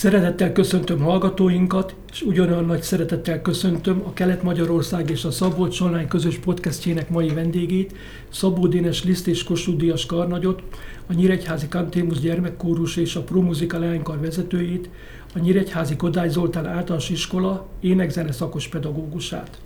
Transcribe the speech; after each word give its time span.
Szeretettel 0.00 0.52
köszöntöm 0.52 1.00
hallgatóinkat, 1.00 1.94
és 2.12 2.22
ugyanolyan 2.22 2.64
nagy 2.64 2.82
szeretettel 2.82 3.42
köszöntöm 3.42 4.02
a 4.06 4.12
Kelet-Magyarország 4.12 5.10
és 5.10 5.24
a 5.24 5.30
Szabolcs 5.30 5.80
Online 5.80 6.08
közös 6.08 6.38
podcastjének 6.38 7.10
mai 7.10 7.28
vendégét, 7.28 7.94
Szabó 8.28 8.66
Dénes 8.66 9.04
Liszt 9.04 9.26
és 9.26 9.44
Kossuth 9.44 9.78
Díjas 9.78 10.06
Karnagyot, 10.06 10.62
a 11.06 11.12
Nyíregyházi 11.12 11.68
Kantémus 11.68 12.20
gyermekkórus 12.20 12.96
és 12.96 13.16
a 13.16 13.22
Promuzika 13.22 13.78
leánykar 13.78 14.20
vezetőjét, 14.20 14.88
a 15.34 15.38
Nyíregyházi 15.38 15.96
Kodály 15.96 16.28
Zoltán 16.28 16.66
általános 16.66 17.10
iskola 17.10 17.66
énekzene 17.80 18.32
szakos 18.32 18.68
pedagógusát. 18.68 19.58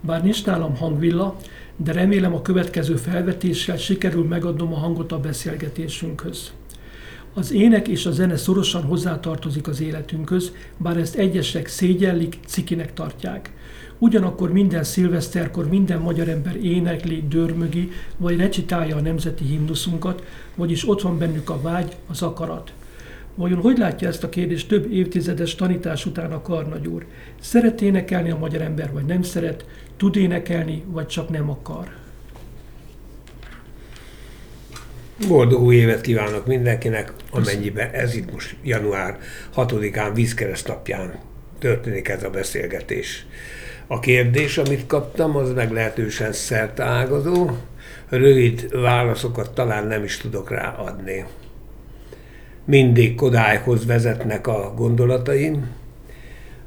Bár 0.00 0.22
nincs 0.22 0.44
nálam 0.44 0.76
hangvilla, 0.76 1.36
de 1.76 1.92
remélem 1.92 2.34
a 2.34 2.42
következő 2.42 2.96
felvetéssel 2.96 3.76
sikerül 3.76 4.24
megadnom 4.24 4.72
a 4.72 4.78
hangot 4.78 5.12
a 5.12 5.20
beszélgetésünkhöz. 5.20 6.52
Az 7.34 7.52
ének 7.52 7.88
és 7.88 8.06
a 8.06 8.10
zene 8.10 8.36
szorosan 8.36 8.82
hozzátartozik 8.82 9.68
az 9.68 9.80
életünkhöz, 9.80 10.52
bár 10.76 10.96
ezt 10.96 11.14
egyesek 11.14 11.66
szégyellik, 11.66 12.38
cikinek 12.46 12.94
tartják. 12.94 13.52
Ugyanakkor 13.98 14.52
minden 14.52 14.84
szilveszterkor 14.84 15.68
minden 15.68 16.00
magyar 16.00 16.28
ember 16.28 16.56
énekli, 16.56 17.24
dörmögi, 17.28 17.90
vagy 18.16 18.36
recitálja 18.36 18.96
a 18.96 19.00
nemzeti 19.00 19.44
himnuszunkat, 19.44 20.24
vagyis 20.54 20.88
ott 20.88 21.00
van 21.00 21.18
bennük 21.18 21.50
a 21.50 21.60
vágy, 21.60 21.96
az 22.08 22.22
akarat. 22.22 22.72
Vajon 23.34 23.60
hogy 23.60 23.78
látja 23.78 24.08
ezt 24.08 24.24
a 24.24 24.28
kérdést 24.28 24.68
több 24.68 24.92
évtizedes 24.92 25.54
tanítás 25.54 26.06
után 26.06 26.32
a 26.32 26.42
Karnagy 26.42 26.86
úr? 26.86 27.06
Szeret 27.40 27.80
énekelni 27.80 28.30
a 28.30 28.38
magyar 28.38 28.60
ember, 28.60 28.92
vagy 28.92 29.04
nem 29.04 29.22
szeret? 29.22 29.64
Tud 29.96 30.16
énekelni, 30.16 30.82
vagy 30.86 31.06
csak 31.06 31.28
nem 31.28 31.50
akar? 31.50 31.99
Boldog 35.28 35.62
új 35.62 35.76
évet 35.76 36.00
kívánok 36.00 36.46
mindenkinek, 36.46 37.12
amennyiben 37.30 37.90
ez 37.90 38.14
itt 38.14 38.32
most 38.32 38.56
január 38.62 39.18
6-án 39.56 40.10
vízkereszt 40.14 40.68
napján 40.68 41.18
történik 41.58 42.08
ez 42.08 42.22
a 42.22 42.30
beszélgetés. 42.30 43.26
A 43.86 43.98
kérdés, 43.98 44.58
amit 44.58 44.86
kaptam, 44.86 45.36
az 45.36 45.52
meglehetősen 45.52 46.32
szertágazó. 46.32 47.50
Rövid 48.08 48.80
válaszokat 48.80 49.54
talán 49.54 49.86
nem 49.86 50.04
is 50.04 50.16
tudok 50.16 50.50
rá 50.50 50.68
adni. 50.68 51.24
Mindig 52.64 53.14
Kodályhoz 53.14 53.86
vezetnek 53.86 54.46
a 54.46 54.72
gondolataim, 54.76 55.70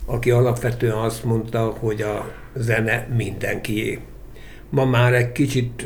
aki 0.05 0.31
alapvetően 0.31 0.97
azt 0.97 1.23
mondta, 1.23 1.75
hogy 1.79 2.01
a 2.01 2.31
zene 2.55 3.07
mindenkié. 3.15 3.99
Ma 4.69 4.85
már 4.85 5.13
egy 5.13 5.31
kicsit 5.31 5.83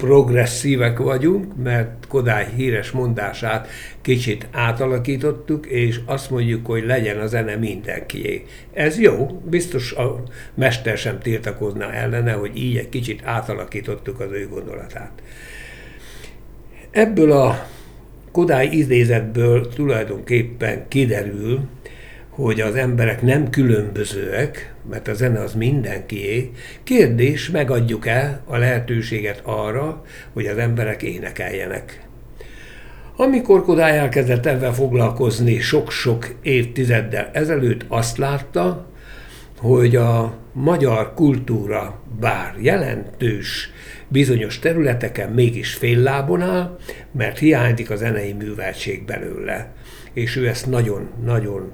progresszívek 0.00 0.98
vagyunk, 0.98 1.56
mert 1.62 2.06
Kodály 2.08 2.46
híres 2.56 2.90
mondását 2.90 3.68
kicsit 4.00 4.48
átalakítottuk, 4.52 5.66
és 5.66 6.00
azt 6.06 6.30
mondjuk, 6.30 6.66
hogy 6.66 6.84
legyen 6.84 7.20
a 7.20 7.26
zene 7.26 7.56
mindenkié. 7.56 8.44
Ez 8.72 8.98
jó, 8.98 9.40
biztos 9.44 9.92
a 9.92 10.22
mester 10.54 10.98
sem 10.98 11.18
tiltakozna 11.18 11.92
ellene, 11.92 12.32
hogy 12.32 12.56
így 12.56 12.76
egy 12.76 12.88
kicsit 12.88 13.20
átalakítottuk 13.24 14.20
az 14.20 14.32
ő 14.32 14.48
gondolatát. 14.48 15.12
Ebből 16.90 17.32
a 17.32 17.66
Kodály 18.32 18.66
idézetből 18.66 19.68
tulajdonképpen 19.68 20.88
kiderül, 20.88 21.60
hogy 22.30 22.60
az 22.60 22.74
emberek 22.74 23.22
nem 23.22 23.50
különbözőek, 23.50 24.74
mert 24.90 25.08
a 25.08 25.14
zene 25.14 25.40
az 25.40 25.54
mindenkié. 25.54 26.50
Kérdés, 26.82 27.50
megadjuk-e 27.50 28.40
a 28.44 28.56
lehetőséget 28.56 29.40
arra, 29.44 30.04
hogy 30.32 30.46
az 30.46 30.56
emberek 30.56 31.02
énekeljenek. 31.02 32.08
Amikor 33.16 33.62
Kodály 33.62 33.98
elkezdett 33.98 34.46
ebben 34.46 34.72
foglalkozni 34.72 35.58
sok-sok 35.58 36.34
évtizeddel 36.42 37.30
ezelőtt, 37.32 37.84
azt 37.88 38.16
látta, 38.16 38.86
hogy 39.58 39.96
a 39.96 40.38
magyar 40.52 41.14
kultúra 41.14 42.00
bár 42.20 42.54
jelentős 42.60 43.70
bizonyos 44.08 44.58
területeken 44.58 45.30
mégis 45.30 45.74
fél 45.74 45.98
lábon 45.98 46.42
áll, 46.42 46.78
mert 47.12 47.38
hiányzik 47.38 47.90
a 47.90 47.96
zenei 47.96 48.32
műveltség 48.32 49.04
belőle 49.04 49.72
és 50.12 50.36
ő 50.36 50.48
ezt 50.48 50.66
nagyon-nagyon 50.66 51.72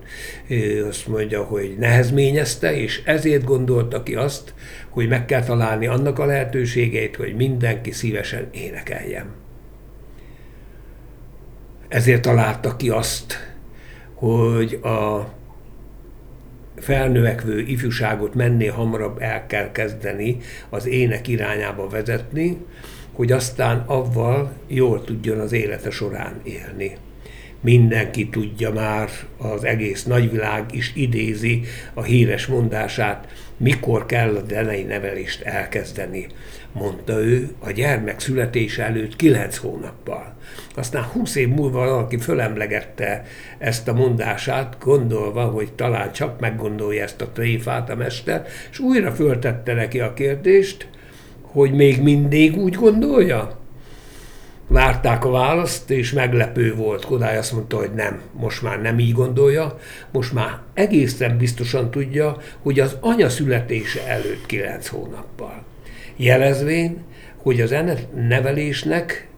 azt 0.89 1.07
mondja, 1.07 1.43
hogy 1.43 1.77
nehezményezte, 1.79 2.77
és 2.77 3.03
ezért 3.05 3.45
gondolta 3.45 4.03
ki 4.03 4.15
azt, 4.15 4.55
hogy 4.89 5.09
meg 5.09 5.25
kell 5.25 5.43
találni 5.43 5.87
annak 5.87 6.19
a 6.19 6.25
lehetőségeit, 6.25 7.17
hogy 7.17 7.37
mindenki 7.37 7.91
szívesen 7.91 8.49
énekeljen. 8.51 9.27
Ezért 11.89 12.23
találta 12.23 12.77
ki 12.77 12.89
azt, 12.89 13.55
hogy 14.15 14.75
a 14.83 15.29
felnövekvő 16.77 17.61
ifjúságot 17.61 18.35
menné 18.35 18.67
hamarabb 18.67 19.21
el 19.21 19.47
kell 19.47 19.73
kezdeni 19.73 20.37
az 20.69 20.87
ének 20.87 21.29
irányába 21.29 21.89
vezetni, 21.89 22.65
hogy 23.13 23.33
aztán 23.33 23.79
avval 23.87 24.53
jól 24.67 25.05
tudjon 25.05 25.39
az 25.39 25.53
élete 25.53 25.91
során 25.91 26.41
élni 26.43 26.97
mindenki 27.61 28.29
tudja 28.29 28.73
már, 28.73 29.09
az 29.39 29.65
egész 29.65 30.05
nagyvilág 30.05 30.65
is 30.75 30.93
idézi 30.95 31.63
a 31.95 32.03
híres 32.03 32.47
mondását, 32.47 33.29
mikor 33.57 34.07
kell 34.07 34.37
a 34.37 34.45
zenei 34.49 34.83
nevelést 34.83 35.43
elkezdeni, 35.43 36.27
mondta 36.73 37.21
ő 37.21 37.51
a 37.59 37.71
gyermek 37.71 38.21
születése 38.21 38.85
előtt 38.85 39.17
kilenc 39.17 39.57
hónappal. 39.57 40.37
Aztán 40.75 41.03
húsz 41.03 41.35
év 41.35 41.49
múlva 41.49 41.79
valaki 41.79 42.19
fölemlegette 42.19 43.25
ezt 43.59 43.89
a 43.89 43.93
mondását, 43.93 44.77
gondolva, 44.81 45.45
hogy 45.45 45.73
talán 45.73 46.13
csak 46.13 46.41
meggondolja 46.41 47.03
ezt 47.03 47.21
a 47.21 47.29
tréfát 47.29 47.91
a 47.91 47.97
mester, 47.97 48.47
és 48.71 48.79
újra 48.79 49.13
föltette 49.13 49.75
neki 49.75 50.01
a 50.01 50.15
kérdést, 50.15 50.89
hogy 51.43 51.73
még 51.73 52.03
mindig 52.03 52.57
úgy 52.57 52.75
gondolja? 52.75 53.66
Várták 54.69 55.25
a 55.25 55.31
választ, 55.31 55.91
és 55.91 56.13
meglepő 56.13 56.75
volt. 56.75 57.05
Kodály 57.05 57.37
azt 57.37 57.53
mondta, 57.53 57.77
hogy 57.77 57.93
nem, 57.95 58.21
most 58.33 58.63
már 58.63 58.81
nem 58.81 58.99
így 58.99 59.13
gondolja, 59.13 59.79
most 60.13 60.33
már 60.33 60.59
egészen 60.75 61.37
biztosan 61.37 61.91
tudja, 61.91 62.37
hogy 62.63 62.81
az 62.81 62.97
anya 63.01 63.29
születése 63.29 64.07
előtt 64.07 64.47
kilenc 64.47 64.89
hónappal. 64.89 65.65
Jelezvén, 66.17 67.05
hogy 67.37 67.61
az 67.61 67.75
nevelésnek 68.29 69.29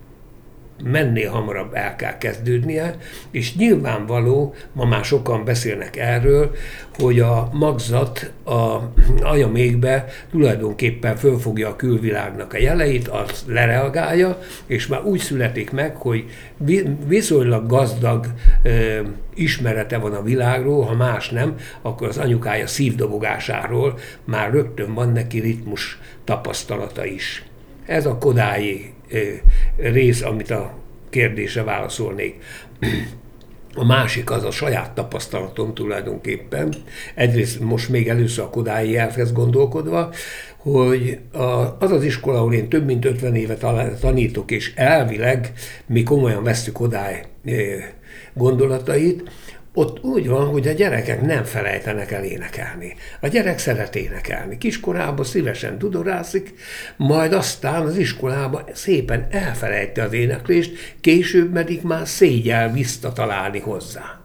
menné 0.83 1.25
hamarabb 1.25 1.75
el 1.75 1.97
kell 1.97 2.19
kezdődnie, 2.19 2.97
és 3.31 3.57
nyilvánvaló, 3.57 4.55
ma 4.73 4.85
már 4.85 5.05
sokan 5.05 5.45
beszélnek 5.45 5.97
erről, 5.97 6.51
hogy 6.99 7.21
a 7.21 7.49
magzat 7.53 8.33
a 8.45 8.79
anyamékbe 9.21 10.05
tulajdonképpen 10.31 11.17
fölfogja 11.17 11.69
a 11.69 11.77
külvilágnak 11.77 12.53
a 12.53 12.59
jeleit, 12.59 13.09
az 13.09 13.45
lereagálja, 13.47 14.39
és 14.67 14.87
már 14.87 15.03
úgy 15.03 15.21
születik 15.21 15.71
meg, 15.71 15.97
hogy 15.97 16.25
viszonylag 17.07 17.67
gazdag 17.67 18.27
ö, 18.63 19.01
ismerete 19.35 19.99
van 19.99 20.15
a 20.15 20.23
világról, 20.23 20.85
ha 20.85 20.95
más 20.95 21.29
nem, 21.29 21.55
akkor 21.83 22.09
az 22.09 22.19
anyukája 22.19 22.67
szívdobogásáról 22.67 23.99
már 24.25 24.53
rögtön 24.53 24.95
van 24.95 25.13
neki 25.13 25.41
ritmus 25.41 25.99
tapasztalata 26.25 27.05
is. 27.05 27.43
Ez 27.89 28.07
a 28.07 28.19
kodályi 28.19 28.93
rész, 29.77 30.23
amit 30.23 30.51
a 30.51 30.75
kérdése 31.11 31.63
válaszolnék. 31.63 32.43
A 33.75 33.85
másik 33.85 34.31
az 34.31 34.45
a 34.45 34.51
saját 34.51 34.91
tapasztalatom 34.91 35.75
tulajdonképpen. 35.75 36.75
Egyrészt 37.15 37.61
most 37.61 37.89
még 37.89 38.09
először 38.09 38.45
a 38.45 38.51
Kodályi 38.51 38.97
elkezd 38.97 39.35
gondolkodva, 39.35 40.11
hogy 40.57 41.19
az 41.79 41.91
az 41.91 42.05
iskola, 42.05 42.39
ahol 42.39 42.55
én 42.55 42.69
több 42.69 42.85
mint 42.85 43.05
50 43.05 43.35
éve 43.35 43.57
tanítok, 44.01 44.51
és 44.51 44.73
elvileg 44.75 45.53
mi 45.87 46.03
komolyan 46.03 46.43
vesztük 46.43 46.75
Kodály 46.75 47.25
gondolatait, 48.35 49.31
ott 49.79 50.05
úgy 50.05 50.29
van, 50.29 50.47
hogy 50.47 50.69
a 50.69 50.73
gyerekek 50.73 51.21
nem 51.21 51.45
felejtenek 51.45 52.11
el 52.11 52.25
énekelni. 52.25 52.95
A 53.21 53.29
gyerek 53.29 53.59
szeret 53.59 53.97
énekelni. 53.97 54.59
Kiskorában 54.59 55.25
szívesen 55.25 55.79
tudorászik, 55.79 56.55
majd 56.97 57.33
aztán 57.33 57.83
az 57.83 57.97
iskolában 57.97 58.63
szépen 58.73 59.27
elfelejti 59.31 60.01
az 60.01 60.13
éneklést, 60.13 60.97
később 61.01 61.53
pedig 61.53 61.83
már 61.83 62.09
szégyel 62.09 62.73
visszatalálni 62.73 63.59
hozzá. 63.59 64.18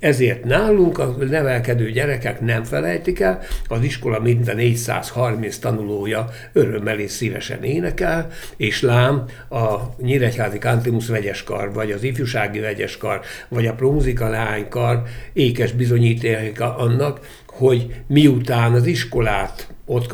Ezért 0.00 0.44
nálunk 0.44 0.98
a 0.98 1.16
nevelkedő 1.30 1.90
gyerekek 1.90 2.40
nem 2.40 2.64
felejtik 2.64 3.20
el, 3.20 3.40
az 3.68 3.82
iskola 3.82 4.20
minden 4.20 4.56
430 4.56 5.58
tanulója 5.58 6.28
örömmel 6.52 6.98
és 6.98 7.10
szívesen 7.10 7.62
énekel, 7.62 8.28
és 8.56 8.82
lám 8.82 9.24
a 9.50 9.76
Nyíregyházi 10.02 10.58
Kantimus 10.58 11.06
vegyeskar, 11.06 11.72
vagy 11.72 11.90
az 11.90 12.02
ifjúsági 12.02 12.58
vegyeskar, 12.58 13.20
vagy 13.48 13.66
a 13.66 13.74
promuzika 13.74 14.28
leánykar 14.28 15.02
ékes 15.32 15.72
bizonyítéka 15.72 16.76
annak, 16.76 17.20
hogy 17.46 17.94
miután 18.06 18.72
az 18.72 18.86
iskolát 18.86 19.68
ott 19.84 20.06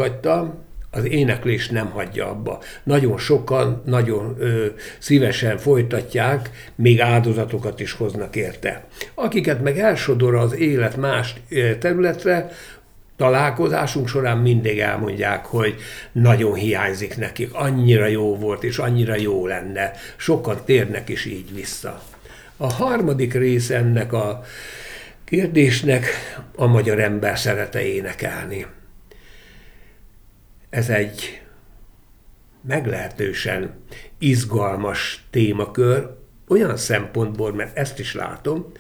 az 0.97 1.05
éneklés 1.05 1.69
nem 1.69 1.91
hagyja 1.91 2.29
abba. 2.29 2.63
Nagyon 2.83 3.19
sokan, 3.19 3.83
nagyon 3.85 4.37
ö, 4.39 4.67
szívesen 4.99 5.59
folytatják, 5.59 6.51
még 6.75 7.01
áldozatokat 7.01 7.81
is 7.81 7.93
hoznak 7.93 8.37
érte. 8.37 8.85
Akiket 9.15 9.63
meg 9.63 9.79
elsodor 9.79 10.35
az 10.35 10.55
élet 10.55 10.97
más 10.97 11.35
területre, 11.79 12.51
találkozásunk 13.17 14.09
során 14.09 14.39
mindig 14.39 14.79
elmondják, 14.79 15.47
hogy 15.47 15.75
nagyon 16.13 16.55
hiányzik 16.55 17.17
nekik, 17.17 17.55
annyira 17.55 18.07
jó 18.07 18.37
volt, 18.37 18.65
és 18.65 18.79
annyira 18.79 19.17
jó 19.17 19.47
lenne. 19.47 19.91
Sokan 20.17 20.59
térnek 20.65 21.09
is 21.09 21.25
így 21.25 21.55
vissza. 21.55 22.03
A 22.57 22.73
harmadik 22.73 23.35
rész 23.35 23.71
ennek 23.71 24.13
a 24.13 24.45
kérdésnek 25.25 26.07
a 26.57 26.67
magyar 26.67 27.01
ember 27.01 27.39
szerete 27.39 27.87
énekelni. 27.87 28.67
Ez 30.71 30.89
egy 30.89 31.43
meglehetősen 32.67 33.75
izgalmas 34.19 35.27
témakör, 35.31 36.17
olyan 36.49 36.77
szempontból, 36.77 37.53
mert 37.53 37.77
ezt 37.77 37.99
is 37.99 38.15
látom, 38.15 38.73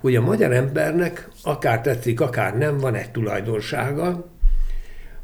hogy 0.00 0.16
a 0.16 0.20
magyar 0.20 0.52
embernek 0.52 1.28
akár 1.42 1.80
tetszik, 1.80 2.20
akár 2.20 2.58
nem, 2.58 2.78
van 2.78 2.94
egy 2.94 3.10
tulajdonsága, 3.10 4.31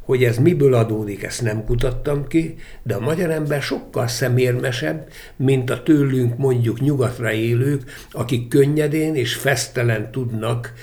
hogy 0.09 0.23
ez 0.23 0.37
miből 0.37 0.73
adódik, 0.73 1.23
ezt 1.23 1.41
nem 1.41 1.63
kutattam 1.63 2.27
ki, 2.27 2.55
de 2.83 2.95
a 2.95 2.99
magyar 2.99 3.29
ember 3.29 3.61
sokkal 3.61 4.07
szemérmesebb, 4.07 5.07
mint 5.35 5.69
a 5.69 5.83
tőlünk 5.83 6.37
mondjuk 6.37 6.79
nyugatra 6.79 7.31
élők, 7.31 7.83
akik 8.11 8.47
könnyedén 8.47 9.15
és 9.15 9.35
fesztelen 9.35 10.11
tudnak 10.11 10.73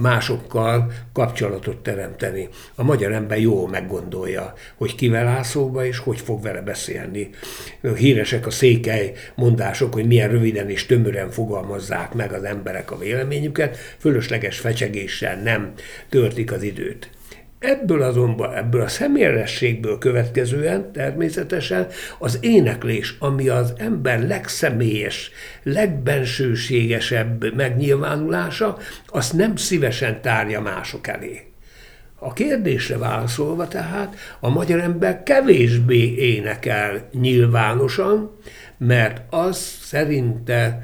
másokkal 0.00 0.92
kapcsolatot 1.12 1.76
teremteni. 1.76 2.48
A 2.74 2.82
magyar 2.82 3.12
ember 3.12 3.40
jól 3.40 3.68
meggondolja, 3.68 4.54
hogy 4.76 4.94
kivel 4.94 5.26
áll 5.26 5.42
szóba, 5.42 5.86
és 5.86 5.98
hogy 5.98 6.20
fog 6.20 6.42
vele 6.42 6.60
beszélni. 6.60 7.30
Híresek 7.96 8.46
a 8.46 8.50
székely 8.50 9.12
mondások, 9.34 9.92
hogy 9.92 10.06
milyen 10.06 10.28
röviden 10.28 10.70
és 10.70 10.86
tömören 10.86 11.30
fogalmazzák 11.30 12.14
meg 12.14 12.32
az 12.32 12.44
emberek 12.44 12.90
a 12.90 12.98
véleményüket, 12.98 13.76
fölösleges 13.98 14.58
fecsegéssel 14.58 15.42
nem 15.42 15.72
törtik 16.08 16.52
az 16.52 16.62
időt. 16.62 17.10
Ebből 17.58 18.02
azonban, 18.02 18.54
ebből 18.54 18.80
a 18.80 18.88
személyességből 18.88 19.98
következően 19.98 20.92
természetesen 20.92 21.86
az 22.18 22.38
éneklés, 22.40 23.14
ami 23.18 23.48
az 23.48 23.72
ember 23.76 24.26
legszemélyes, 24.26 25.30
legbensőségesebb 25.62 27.54
megnyilvánulása, 27.54 28.78
azt 29.06 29.32
nem 29.32 29.56
szívesen 29.56 30.20
tárja 30.20 30.60
mások 30.60 31.06
elé. 31.06 31.42
A 32.20 32.32
kérdésre 32.32 32.98
válaszolva 32.98 33.68
tehát 33.68 34.16
a 34.40 34.48
magyar 34.48 34.80
ember 34.80 35.22
kevésbé 35.22 36.14
énekel 36.14 37.08
nyilvánosan, 37.12 38.36
mert 38.78 39.22
az 39.30 39.56
szerinte 39.82 40.80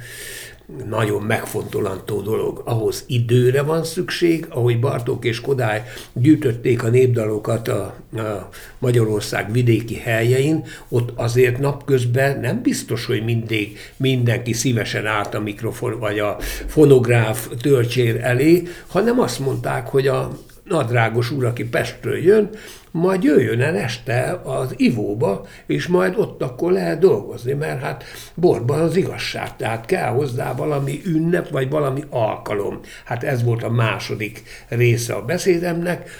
nagyon 0.89 1.23
megfontolantó 1.23 2.21
dolog. 2.21 2.63
Ahhoz 2.65 3.05
időre 3.07 3.63
van 3.63 3.85
szükség, 3.85 4.47
ahogy 4.49 4.81
Bartók 4.81 5.25
és 5.25 5.41
Kodály 5.41 5.83
gyűjtötték 6.13 6.83
a 6.83 6.89
népdalokat 6.89 7.69
a, 7.69 7.95
a 8.13 8.49
Magyarország 8.79 9.53
vidéki 9.53 9.95
helyein, 9.95 10.65
ott 10.89 11.13
azért 11.15 11.59
napközben 11.59 12.41
nem 12.41 12.63
biztos, 12.63 13.07
hogy 13.07 13.25
mindig 13.25 13.79
mindenki 13.97 14.53
szívesen 14.53 15.07
állt 15.07 15.35
a 15.35 15.41
mikrofon 15.41 15.99
vagy 15.99 16.19
a 16.19 16.37
fonográf 16.67 17.49
töltsér 17.61 18.21
elé, 18.23 18.63
hanem 18.87 19.21
azt 19.21 19.39
mondták, 19.39 19.89
hogy 19.89 20.07
a 20.07 20.31
nadrágos 20.65 21.31
úr, 21.31 21.45
aki 21.45 21.65
Pestről 21.69 22.19
jön, 22.19 22.51
majd 22.91 23.23
jöjjön 23.23 23.61
el 23.61 23.77
este 23.77 24.41
az 24.45 24.75
ivóba, 24.77 25.47
és 25.67 25.87
majd 25.87 26.17
ott 26.17 26.43
akkor 26.43 26.73
lehet 26.73 26.99
dolgozni, 26.99 27.53
mert 27.53 27.83
hát 27.83 28.05
borban 28.35 28.81
az 28.81 28.97
igazság, 28.97 29.57
tehát 29.57 29.87
kell 29.87 30.09
hozzá 30.09 30.55
valami 30.55 31.01
ünnep, 31.05 31.51
vagy 31.51 31.71
valami 31.71 32.03
alkalom. 32.11 32.81
Hát 33.05 33.25
ez 33.25 33.43
volt 33.43 33.63
a 33.63 33.71
második 33.71 34.43
része 34.69 35.15
a 35.15 35.25
beszédemnek. 35.25 36.11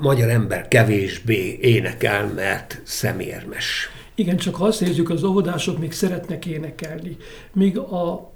Magyar 0.00 0.28
ember 0.28 0.68
kevésbé 0.68 1.58
énekel, 1.60 2.32
mert 2.34 2.80
szemérmes. 2.84 3.90
Igen, 4.14 4.36
csak 4.36 4.60
azt 4.60 4.80
nézzük, 4.80 5.10
az 5.10 5.22
óvodások 5.22 5.78
még 5.78 5.92
szeretnek 5.92 6.46
énekelni. 6.46 7.16
Míg 7.52 7.78
a 7.78 8.32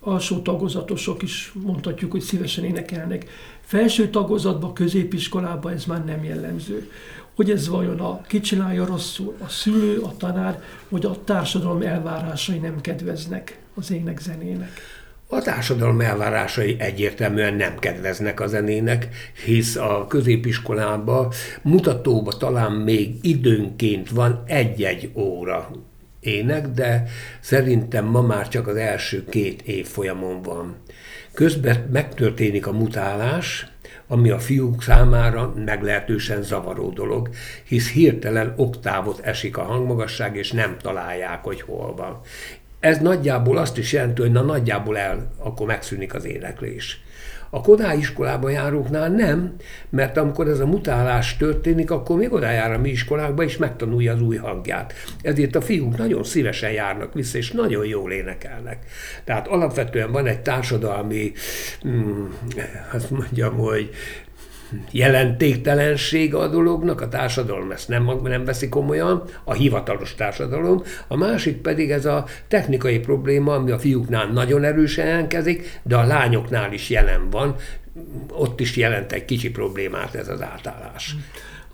alsó 0.00 0.38
tagozatosok 0.38 1.22
is 1.22 1.52
mondhatjuk, 1.54 2.10
hogy 2.10 2.20
szívesen 2.20 2.64
énekelnek. 2.64 3.26
Felső 3.66 4.08
tagozatban, 4.08 4.74
középiskolában 4.74 5.72
ez 5.72 5.84
már 5.84 6.04
nem 6.04 6.24
jellemző. 6.24 6.90
Hogy 7.34 7.50
ez 7.50 7.68
vajon 7.68 8.00
a 8.00 8.20
kicsinálja 8.20 8.84
rosszul, 8.84 9.34
a 9.44 9.48
szülő, 9.48 9.98
a 9.98 10.16
tanár, 10.16 10.62
vagy 10.88 11.04
a 11.04 11.24
társadalom 11.24 11.82
elvárásai 11.82 12.58
nem 12.58 12.80
kedveznek 12.80 13.58
az 13.74 13.90
ének-zenének? 13.90 14.70
A 15.28 15.42
társadalom 15.42 16.00
elvárásai 16.00 16.76
egyértelműen 16.78 17.54
nem 17.54 17.78
kedveznek 17.78 18.40
a 18.40 18.46
zenének, 18.46 19.08
hisz 19.44 19.76
a 19.76 20.06
középiskolában 20.08 21.32
mutatóba 21.62 22.32
talán 22.32 22.72
még 22.72 23.14
időnként 23.22 24.10
van 24.10 24.42
egy-egy 24.46 25.10
óra 25.14 25.70
ének, 26.20 26.68
de 26.68 27.04
szerintem 27.40 28.04
ma 28.04 28.20
már 28.20 28.48
csak 28.48 28.66
az 28.66 28.76
első 28.76 29.24
két 29.24 29.62
év 29.62 29.86
folyamon 29.86 30.42
van. 30.42 30.76
Közben 31.36 31.88
megtörténik 31.92 32.66
a 32.66 32.72
mutálás, 32.72 33.66
ami 34.06 34.30
a 34.30 34.38
fiúk 34.38 34.82
számára 34.82 35.52
meglehetősen 35.64 36.42
zavaró 36.42 36.90
dolog, 36.90 37.28
hisz 37.64 37.90
hirtelen 37.90 38.52
oktávot 38.56 39.20
esik 39.20 39.56
a 39.56 39.62
hangmagasság, 39.62 40.36
és 40.36 40.52
nem 40.52 40.76
találják, 40.78 41.44
hogy 41.44 41.60
hol 41.60 41.94
van. 41.94 42.20
Ez 42.80 42.98
nagyjából 42.98 43.56
azt 43.56 43.78
is 43.78 43.92
jelenti, 43.92 44.20
hogy 44.20 44.32
na 44.32 44.42
nagyjából 44.42 44.98
el, 44.98 45.32
akkor 45.38 45.66
megszűnik 45.66 46.14
az 46.14 46.24
éneklés. 46.24 47.04
A 47.56 47.60
Kodály 47.60 47.98
iskolába 47.98 48.48
járóknál 48.50 49.08
nem, 49.08 49.54
mert 49.90 50.16
amikor 50.16 50.48
ez 50.48 50.60
a 50.60 50.66
mutálás 50.66 51.36
történik, 51.36 51.90
akkor 51.90 52.16
még 52.16 52.32
oda 52.32 52.50
jár 52.50 52.72
a 52.72 52.78
mi 52.78 52.90
iskolákba, 52.90 53.42
és 53.42 53.56
megtanulja 53.56 54.12
az 54.12 54.20
új 54.20 54.36
hangját. 54.36 54.92
Ezért 55.22 55.54
a 55.54 55.60
fiúk 55.60 55.96
nagyon 55.96 56.24
szívesen 56.24 56.70
járnak 56.70 57.14
vissza, 57.14 57.38
és 57.38 57.50
nagyon 57.50 57.86
jól 57.86 58.12
énekelnek. 58.12 58.78
Tehát 59.24 59.48
alapvetően 59.48 60.12
van 60.12 60.26
egy 60.26 60.40
társadalmi, 60.40 61.32
hmm, 61.80 62.38
azt 62.92 63.10
mondjam, 63.10 63.54
hogy 63.54 63.90
jelentéktelenség 64.90 66.34
a 66.34 66.48
dolognak, 66.48 67.00
a 67.00 67.08
társadalom 67.08 67.70
ezt 67.70 67.88
nem, 67.88 68.10
nem 68.22 68.44
veszi 68.44 68.68
komolyan, 68.68 69.22
a 69.44 69.52
hivatalos 69.52 70.14
társadalom, 70.14 70.82
a 71.08 71.16
másik 71.16 71.56
pedig 71.56 71.90
ez 71.90 72.04
a 72.04 72.24
technikai 72.48 72.98
probléma, 72.98 73.54
ami 73.54 73.70
a 73.70 73.78
fiúknál 73.78 74.26
nagyon 74.26 74.64
erősen 74.64 75.06
jelentkezik, 75.06 75.80
de 75.82 75.96
a 75.96 76.06
lányoknál 76.06 76.72
is 76.72 76.90
jelen 76.90 77.30
van, 77.30 77.54
ott 78.30 78.60
is 78.60 78.76
jelent 78.76 79.12
egy 79.12 79.24
kicsi 79.24 79.50
problémát 79.50 80.14
ez 80.14 80.28
az 80.28 80.42
átállás 80.42 81.16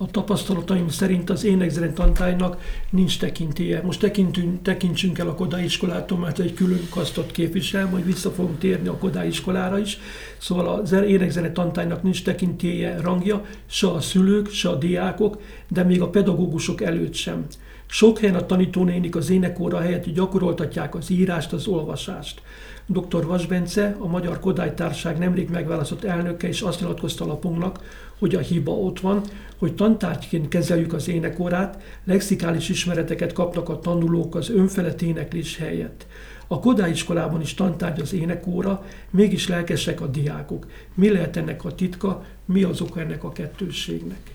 a 0.02 0.10
tapasztalataim 0.10 0.88
szerint 0.88 1.30
az 1.30 1.44
énekzene 1.44 1.92
tantálynak 1.92 2.60
nincs 2.90 3.18
tekintélye. 3.18 3.82
Most 3.82 4.00
tekintünk, 4.00 4.62
tekintsünk 4.62 5.18
el 5.18 5.28
a 5.28 5.34
Kodály 5.34 5.64
iskolától, 5.64 6.18
mert 6.18 6.38
egy 6.38 6.54
külön 6.54 6.86
kasztot 6.90 7.30
képvisel, 7.30 7.88
majd 7.88 8.04
vissza 8.04 8.30
fogunk 8.30 8.58
térni 8.58 8.88
a 8.88 8.96
Kodály 8.96 9.26
iskolára 9.26 9.78
is. 9.78 9.98
Szóval 10.38 10.66
az 10.68 10.92
énekzene 10.92 11.52
tantálynak 11.52 12.02
nincs 12.02 12.22
tekintélye, 12.22 13.00
rangja, 13.00 13.44
se 13.66 13.90
a 13.90 14.00
szülők, 14.00 14.50
se 14.50 14.68
a 14.68 14.74
diákok, 14.74 15.40
de 15.68 15.82
még 15.82 16.00
a 16.00 16.10
pedagógusok 16.10 16.82
előtt 16.82 17.14
sem. 17.14 17.46
Sok 17.86 18.18
helyen 18.18 18.34
a 18.34 18.46
tanítónénik 18.46 19.16
az 19.16 19.30
énekóra 19.30 19.80
helyett 19.80 20.10
gyakoroltatják 20.10 20.94
az 20.94 21.10
írást, 21.10 21.52
az 21.52 21.66
olvasást. 21.66 22.42
Dr. 22.86 23.26
Vas 23.26 23.46
Bence, 23.46 23.96
a 23.98 24.06
Magyar 24.06 24.40
Kodály 24.40 24.74
Társág 24.74 25.18
nemrég 25.18 25.50
megválasztott 25.50 26.04
elnöke 26.04 26.48
is 26.48 26.60
azt 26.60 26.80
nyilatkozta 26.80 27.26
lapunknak, 27.26 27.78
hogy 28.22 28.34
a 28.34 28.40
hiba 28.40 28.72
ott 28.72 29.00
van, 29.00 29.22
hogy 29.58 29.74
tantárgyként 29.74 30.48
kezeljük 30.48 30.92
az 30.92 31.08
énekórát, 31.08 31.82
lexikális 32.04 32.68
ismereteket 32.68 33.32
kapnak 33.32 33.68
a 33.68 33.78
tanulók 33.78 34.34
az 34.34 34.50
önfelett 34.50 35.02
éneklés 35.02 35.56
helyett. 35.56 36.06
A 36.46 36.60
Kodály 36.60 36.90
iskolában 36.90 37.40
is 37.40 37.54
tantárgy 37.54 38.00
az 38.00 38.12
énekóra, 38.12 38.84
mégis 39.10 39.48
lelkesek 39.48 40.00
a 40.00 40.06
diákok. 40.06 40.66
Mi 40.94 41.10
lehet 41.10 41.36
ennek 41.36 41.64
a 41.64 41.74
titka, 41.74 42.24
mi 42.44 42.62
az 42.62 42.80
oka 42.80 43.00
ennek 43.00 43.24
a 43.24 43.32
kettősségnek? 43.32 44.30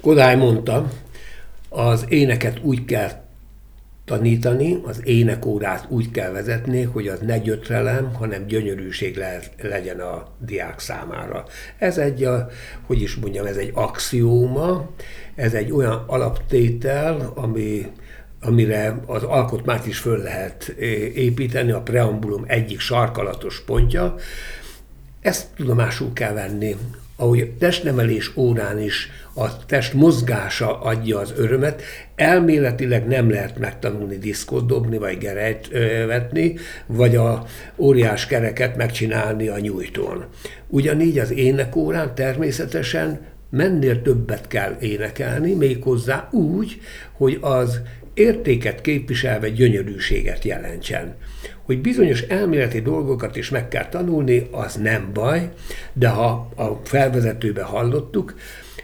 Kodály 0.00 0.36
mondta, 0.36 0.90
az 1.68 2.04
éneket 2.08 2.60
úgy 2.62 2.84
kell 2.84 3.25
tanítani, 4.06 4.80
az 4.84 5.00
énekórát 5.04 5.86
úgy 5.88 6.10
kell 6.10 6.30
vezetni, 6.30 6.82
hogy 6.82 7.08
az 7.08 7.18
ne 7.20 7.38
gyötrelem, 7.38 8.14
hanem 8.14 8.46
gyönyörűség 8.46 9.16
le, 9.16 9.38
legyen 9.60 10.00
a 10.00 10.26
diák 10.38 10.78
számára. 10.78 11.44
Ez 11.78 11.98
egy, 11.98 12.24
a, 12.24 12.48
hogy 12.86 13.02
is 13.02 13.14
mondjam, 13.14 13.46
ez 13.46 13.56
egy 13.56 13.70
axióma, 13.74 14.90
ez 15.34 15.54
egy 15.54 15.72
olyan 15.72 16.04
alaptétel, 16.06 17.32
ami 17.34 17.86
amire 18.40 19.00
az 19.06 19.22
alkotmányt 19.22 19.86
is 19.86 19.98
föl 19.98 20.18
lehet 20.18 20.68
építeni, 21.14 21.70
a 21.70 21.80
preambulum 21.80 22.44
egyik 22.46 22.80
sarkalatos 22.80 23.60
pontja. 23.60 24.14
Ezt 25.20 25.46
tudomásul 25.56 26.12
kell 26.12 26.32
venni. 26.32 26.76
Ahogy 27.16 27.40
a 27.40 27.58
testnevelés 27.58 28.36
órán 28.36 28.80
is 28.80 29.10
a 29.34 29.66
test 29.66 29.94
mozgása 29.94 30.80
adja 30.80 31.18
az 31.18 31.32
örömet, 31.36 31.82
elméletileg 32.14 33.06
nem 33.06 33.30
lehet 33.30 33.58
megtanulni 33.58 34.18
diszkot 34.18 34.66
dobni, 34.66 34.98
vagy 34.98 35.18
gerejt 35.18 35.68
vetni, 36.06 36.54
vagy 36.86 37.16
a 37.16 37.44
óriás 37.76 38.26
kereket 38.26 38.76
megcsinálni 38.76 39.48
a 39.48 39.58
nyújtón. 39.58 40.24
Ugyanígy 40.68 41.18
az 41.18 41.30
énekórán 41.30 42.14
természetesen 42.14 43.20
mennél 43.50 44.02
többet 44.02 44.48
kell 44.48 44.76
énekelni, 44.80 45.54
méghozzá 45.54 46.28
úgy, 46.32 46.80
hogy 47.12 47.38
az 47.40 47.80
értéket 48.16 48.80
képviselve 48.80 49.48
gyönyörűséget 49.48 50.44
jelentsen. 50.44 51.14
Hogy 51.62 51.80
bizonyos 51.80 52.20
elméleti 52.20 52.80
dolgokat 52.80 53.36
is 53.36 53.50
meg 53.50 53.68
kell 53.68 53.88
tanulni, 53.88 54.48
az 54.50 54.74
nem 54.74 55.10
baj, 55.12 55.50
de 55.92 56.08
ha 56.08 56.48
a 56.56 56.80
felvezetőbe 56.84 57.62
hallottuk, 57.62 58.34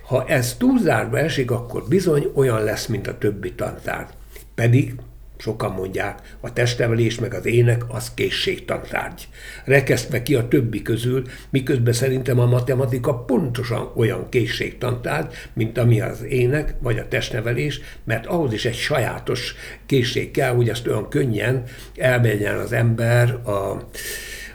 ha 0.02 0.26
ez 0.26 0.56
túlzárba 0.56 1.18
esik, 1.18 1.50
akkor 1.50 1.84
bizony 1.88 2.30
olyan 2.34 2.64
lesz, 2.64 2.86
mint 2.86 3.06
a 3.06 3.18
többi 3.18 3.52
tantár. 3.52 4.08
Pedig 4.54 4.94
Sokan 5.42 5.72
mondják, 5.72 6.36
a 6.40 6.52
testevelés 6.52 7.18
meg 7.18 7.34
az 7.34 7.46
ének 7.46 7.82
az 7.88 8.14
készségtantárgy. 8.14 9.28
Rekesztve 9.64 10.22
ki 10.22 10.34
a 10.34 10.48
többi 10.48 10.82
közül, 10.82 11.22
miközben 11.50 11.92
szerintem 11.92 12.38
a 12.38 12.46
matematika 12.46 13.14
pontosan 13.14 13.92
olyan 13.96 14.28
készségtantárgy, 14.28 15.34
mint 15.52 15.78
ami 15.78 16.00
az 16.00 16.22
ének 16.22 16.74
vagy 16.80 16.98
a 16.98 17.08
testnevelés, 17.08 17.80
mert 18.04 18.26
ahhoz 18.26 18.52
is 18.52 18.64
egy 18.64 18.74
sajátos 18.74 19.54
készség 19.86 20.30
kell, 20.30 20.54
hogy 20.54 20.68
azt 20.68 20.86
olyan 20.86 21.08
könnyen 21.08 21.62
elmenjen 21.96 22.58
az 22.58 22.72
ember 22.72 23.30
a, 23.44 23.88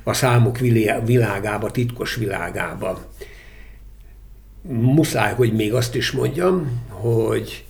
a 0.03 0.13
számok 0.13 0.57
világába, 1.05 1.71
titkos 1.71 2.15
világába. 2.15 3.11
Muszáj, 4.61 5.33
hogy 5.33 5.53
még 5.53 5.73
azt 5.73 5.95
is 5.95 6.11
mondjam, 6.11 6.83
hogy 6.89 7.65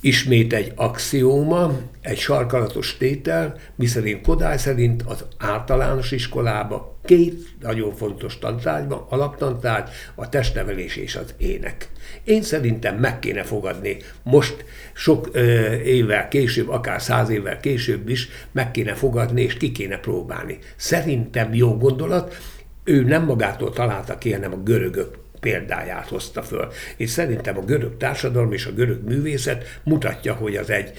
Ismét 0.00 0.52
egy 0.52 0.72
axióma, 0.74 1.78
egy 2.00 2.18
sarkalatos 2.18 2.96
tétel, 2.96 3.56
miszerint 3.74 4.22
Kodály 4.22 4.58
szerint 4.58 5.02
az 5.02 5.24
általános 5.38 6.10
iskolába 6.10 6.98
két 7.04 7.46
nagyon 7.60 7.94
fontos 7.94 8.38
tantárgyban, 8.38 9.06
alaptantárgy, 9.08 9.88
a 10.14 10.28
testnevelés 10.28 10.96
és 10.96 11.16
az 11.16 11.34
ének. 11.36 11.88
Én 12.24 12.42
szerintem 12.42 12.96
meg 12.96 13.18
kéne 13.18 13.42
fogadni 13.42 13.96
most 14.22 14.64
sok 14.92 15.28
ö, 15.32 15.72
évvel 15.74 16.28
később, 16.28 16.68
akár 16.68 17.02
száz 17.02 17.28
évvel 17.28 17.60
később 17.60 18.08
is 18.08 18.28
meg 18.52 18.70
kéne 18.70 18.94
fogadni 18.94 19.42
és 19.42 19.54
ki 19.54 19.72
kéne 19.72 19.98
próbálni. 19.98 20.58
Szerintem 20.76 21.54
jó 21.54 21.76
gondolat, 21.76 22.36
ő 22.84 23.02
nem 23.02 23.24
magától 23.24 23.72
találta 23.72 24.18
ki, 24.18 24.32
hanem 24.32 24.52
a 24.52 24.62
görögök 24.62 25.18
példáját 25.40 26.08
hozta 26.08 26.42
föl. 26.42 26.68
És 26.96 27.10
szerintem 27.10 27.58
a 27.58 27.64
görög 27.64 27.96
társadalom 27.96 28.52
és 28.52 28.66
a 28.66 28.72
görög 28.72 29.04
művészet 29.04 29.80
mutatja, 29.82 30.34
hogy 30.34 30.56
az 30.56 30.70
egy 30.70 30.92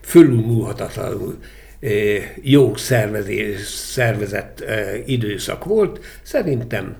fölülmúlhatatlanul 0.00 1.38
eh, 1.80 2.22
jó 2.42 2.76
szervezés, 2.76 3.60
szervezett 3.66 4.60
eh, 4.60 5.08
időszak 5.08 5.64
volt. 5.64 6.04
Szerintem 6.22 6.96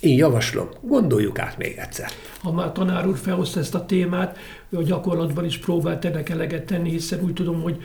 én 0.00 0.16
javaslom, 0.16 0.68
gondoljuk 0.80 1.38
át 1.38 1.58
még 1.58 1.76
egyszer. 1.76 2.10
Ha 2.42 2.52
már 2.52 2.72
tanár 2.72 3.06
úr 3.06 3.16
felhozta 3.16 3.60
ezt 3.60 3.74
a 3.74 3.86
témát, 3.86 4.38
ő 4.70 4.78
a 4.78 4.82
gyakorlatban 4.82 5.44
is 5.44 5.58
próbált 5.58 6.04
ennek 6.04 6.28
eleget 6.28 6.66
tenni, 6.66 6.90
hiszen 6.90 7.22
úgy 7.22 7.32
tudom, 7.32 7.62
hogy 7.62 7.82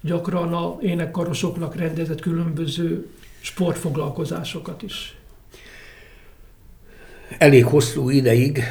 gyakran 0.00 0.52
a 0.52 0.78
énekkarosoknak 0.80 1.76
rendezett 1.76 2.20
különböző 2.20 3.06
sportfoglalkozásokat 3.40 4.82
is 4.82 5.14
elég 7.38 7.64
hosszú 7.64 8.10
ideig, 8.10 8.62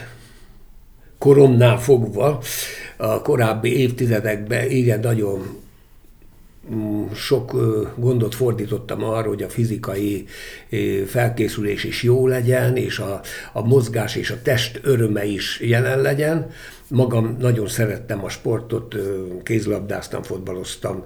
koromnál 1.18 1.80
fogva, 1.80 2.42
a 2.98 3.22
korábbi 3.22 3.78
évtizedekben 3.78 4.70
igen 4.70 5.00
nagyon 5.00 5.58
mm, 6.74 7.06
sok 7.14 7.52
gondot 7.96 8.36
fordítottam 8.36 9.04
arra, 9.04 9.28
hogy 9.28 9.44
a 9.44 9.50
fizikai 9.50 10.26
felkészülés 11.06 11.84
is 11.84 12.04
jó 12.04 12.28
legyen, 12.28 12.76
és 12.76 13.00
a, 13.00 13.22
a 13.54 13.66
mozgás 13.66 14.16
és 14.16 14.30
a 14.30 14.42
test 14.42 14.80
öröme 14.84 15.26
is 15.26 15.60
jelen 15.60 16.02
legyen. 16.02 16.52
Magam 16.90 17.38
nagyon 17.40 17.68
szerettem 17.68 18.24
a 18.24 18.30
sportot, 18.30 18.96
kézlabdáztam, 19.44 20.24
fotbaloztam, 20.24 21.04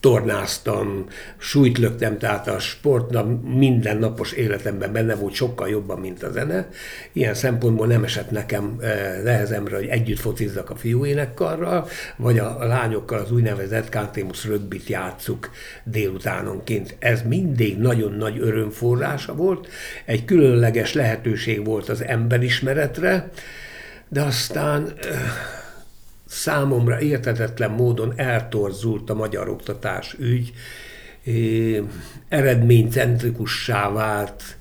tornáztam, 0.00 1.06
súlyt 1.38 1.78
löktem, 1.78 2.18
tehát 2.18 2.48
a 2.48 2.58
sportnak 2.58 3.42
mindennapos 3.42 4.32
életemben 4.32 4.92
benne 4.92 5.14
volt 5.14 5.34
sokkal 5.34 5.68
jobban, 5.68 5.98
mint 5.98 6.22
a 6.22 6.30
zene. 6.30 6.68
Ilyen 7.12 7.34
szempontból 7.34 7.86
nem 7.86 8.04
esett 8.04 8.30
nekem 8.30 8.76
eh, 8.80 9.20
nehezemre, 9.22 9.76
hogy 9.76 9.86
együtt 9.86 10.18
focizzak 10.18 10.70
a 10.70 10.76
fiúénekkarral, 10.76 11.88
vagy 12.16 12.38
a 12.38 12.64
lányokkal 12.66 13.18
az 13.18 13.32
úgynevezett 13.32 13.88
Kantémus 13.88 14.44
rögbit 14.44 14.88
játsszuk 14.88 15.50
délutánonként. 15.84 16.96
Ez 16.98 17.22
mindig 17.22 17.78
nagyon 17.78 18.12
nagy 18.12 18.38
örömforrása 18.40 19.34
volt, 19.34 19.68
egy 20.04 20.24
különleges 20.24 20.92
lehetőség 20.92 21.64
volt 21.64 21.88
az 21.88 22.04
emberismeretre, 22.04 23.30
de 24.08 24.22
aztán 24.22 24.92
számomra 26.26 27.00
értetetlen 27.00 27.70
módon 27.70 28.12
eltorzult 28.16 29.10
a 29.10 29.14
magyar 29.14 29.48
oktatás 29.48 30.16
ügy, 30.18 30.52
eredménycentrikussá 32.28 33.90
vált 33.90 34.56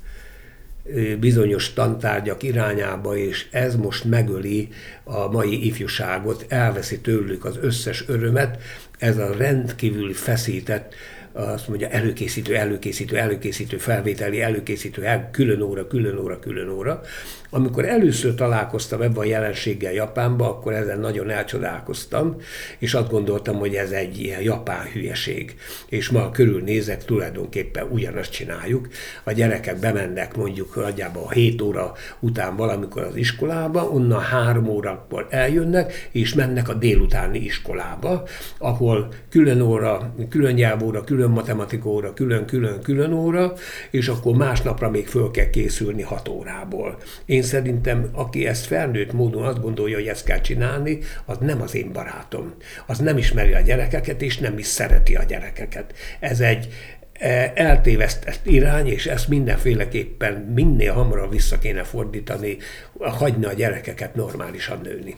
bizonyos 1.19 1.73
tantárgyak 1.73 2.43
irányába, 2.43 3.17
és 3.17 3.47
ez 3.51 3.75
most 3.75 4.03
megöli 4.03 4.69
a 5.03 5.27
mai 5.27 5.65
ifjúságot, 5.65 6.45
elveszi 6.47 6.99
tőlük 6.99 7.45
az 7.45 7.57
összes 7.61 8.03
örömet, 8.07 8.61
ez 8.97 9.17
a 9.17 9.33
rendkívül 9.37 10.13
feszített 10.13 10.93
azt 11.33 11.67
mondja 11.67 11.87
előkészítő, 11.87 12.55
előkészítő, 12.55 13.17
előkészítő, 13.17 13.77
felvételi, 13.77 14.41
előkészítő, 14.41 15.03
el, 15.03 15.29
külön 15.31 15.61
óra, 15.61 15.87
külön 15.87 16.17
óra, 16.17 16.39
külön 16.39 16.69
óra. 16.69 17.01
Amikor 17.49 17.85
először 17.85 18.35
találkoztam 18.35 19.01
ebben 19.01 19.17
a 19.17 19.23
jelenséggel 19.23 19.93
Japánban, 19.93 20.47
akkor 20.47 20.73
ezen 20.73 20.99
nagyon 20.99 21.29
elcsodálkoztam, 21.29 22.35
és 22.79 22.93
azt 22.93 23.09
gondoltam, 23.09 23.55
hogy 23.55 23.75
ez 23.75 23.91
egy 23.91 24.19
ilyen 24.19 24.41
japán 24.41 24.85
hülyeség. 24.93 25.55
És 25.89 26.09
ma 26.09 26.31
körülnézek, 26.31 27.05
tulajdonképpen 27.05 27.87
ugyanazt 27.91 28.31
csináljuk. 28.31 28.87
A 29.23 29.31
gyerekek 29.31 29.79
bemennek 29.79 30.35
mondjuk 30.35 30.75
nagyjából 30.75 31.29
7 31.29 31.61
óra 31.61 31.93
után 32.19 32.55
valamikor 32.55 33.03
az 33.03 33.15
iskolába, 33.15 33.89
onnan 33.89 34.21
3 34.21 34.67
órakor 34.67 35.27
eljönnek, 35.29 36.09
és 36.11 36.33
mennek 36.33 36.69
a 36.69 36.73
délutáni 36.73 37.39
iskolába, 37.39 38.27
ahol 38.57 39.13
külön 39.29 39.61
óra, 39.61 40.13
külön 40.29 40.53
nyelvóra, 40.53 41.03
külön 41.03 41.22
matematika 41.31 41.89
óra, 41.89 42.13
külön, 42.13 42.45
külön, 42.45 42.81
külön 42.81 43.13
óra, 43.13 43.53
és 43.91 44.07
akkor 44.07 44.35
másnapra 44.35 44.89
még 44.89 45.07
föl 45.07 45.31
kell 45.31 45.49
készülni 45.49 46.01
6 46.01 46.27
órából. 46.27 46.97
Én 47.25 47.43
én 47.43 47.49
szerintem, 47.49 48.09
aki 48.11 48.47
ezt 48.47 48.65
felnőtt 48.65 49.13
módon 49.13 49.43
azt 49.43 49.61
gondolja, 49.61 49.97
hogy 49.97 50.07
ezt 50.07 50.25
kell 50.25 50.41
csinálni, 50.41 50.99
az 51.25 51.37
nem 51.37 51.61
az 51.61 51.75
én 51.75 51.91
barátom. 51.91 52.53
Az 52.85 52.97
nem 52.97 53.17
ismeri 53.17 53.53
a 53.53 53.59
gyerekeket, 53.59 54.21
és 54.21 54.37
nem 54.37 54.57
is 54.57 54.65
szereti 54.65 55.15
a 55.15 55.23
gyerekeket. 55.23 55.93
Ez 56.19 56.39
egy 56.39 56.67
e, 57.13 57.51
eltévesztett 57.55 58.39
irány, 58.45 58.87
és 58.87 59.05
ezt 59.05 59.27
mindenféleképpen 59.27 60.33
minél 60.33 60.93
hamarabb 60.93 61.31
vissza 61.31 61.59
kéne 61.59 61.83
fordítani, 61.83 62.57
hagyni 62.99 63.45
a 63.45 63.53
gyerekeket 63.53 64.15
normálisan 64.15 64.79
nőni. 64.83 65.15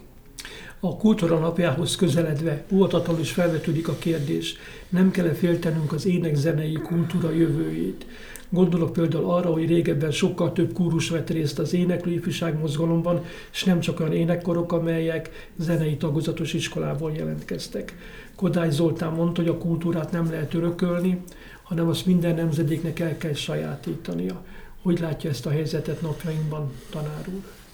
A 0.85 0.97
kultúra 0.97 1.39
napjához 1.39 1.95
közeledve 1.95 2.63
óvatatlanul 2.71 3.21
is 3.21 3.31
felvetődik 3.31 3.87
a 3.87 3.95
kérdés, 3.99 4.55
nem 4.89 5.11
kell-e 5.11 5.33
féltenünk 5.33 5.91
az 5.93 6.05
ének-zenei 6.05 6.73
kultúra 6.73 7.31
jövőjét? 7.31 8.05
Gondolok 8.49 8.93
például 8.93 9.29
arra, 9.29 9.51
hogy 9.51 9.67
régebben 9.67 10.11
sokkal 10.11 10.53
több 10.53 10.73
kúrus 10.73 11.09
vett 11.09 11.29
részt 11.29 11.59
az 11.59 11.73
éneklő 11.73 12.11
ifjúság 12.11 12.59
mozgalomban, 12.59 13.23
és 13.51 13.63
nem 13.63 13.79
csak 13.79 13.99
olyan 13.99 14.13
énekkorok, 14.13 14.71
amelyek 14.71 15.49
zenei 15.57 15.97
tagozatos 15.97 16.53
iskolából 16.53 17.11
jelentkeztek. 17.11 17.95
Kodály 18.35 18.71
Zoltán 18.71 19.13
mondta, 19.13 19.41
hogy 19.41 19.51
a 19.51 19.57
kultúrát 19.57 20.11
nem 20.11 20.29
lehet 20.29 20.53
örökölni, 20.53 21.21
hanem 21.63 21.87
azt 21.87 22.05
minden 22.05 22.35
nemzedéknek 22.35 22.99
el 22.99 23.17
kell 23.17 23.33
sajátítania. 23.33 24.43
Hogy 24.81 24.99
látja 24.99 25.29
ezt 25.29 25.45
a 25.45 25.49
helyzetet 25.49 26.01
napjainkban, 26.01 26.71
tanár 26.89 27.25
úr? 27.27 27.64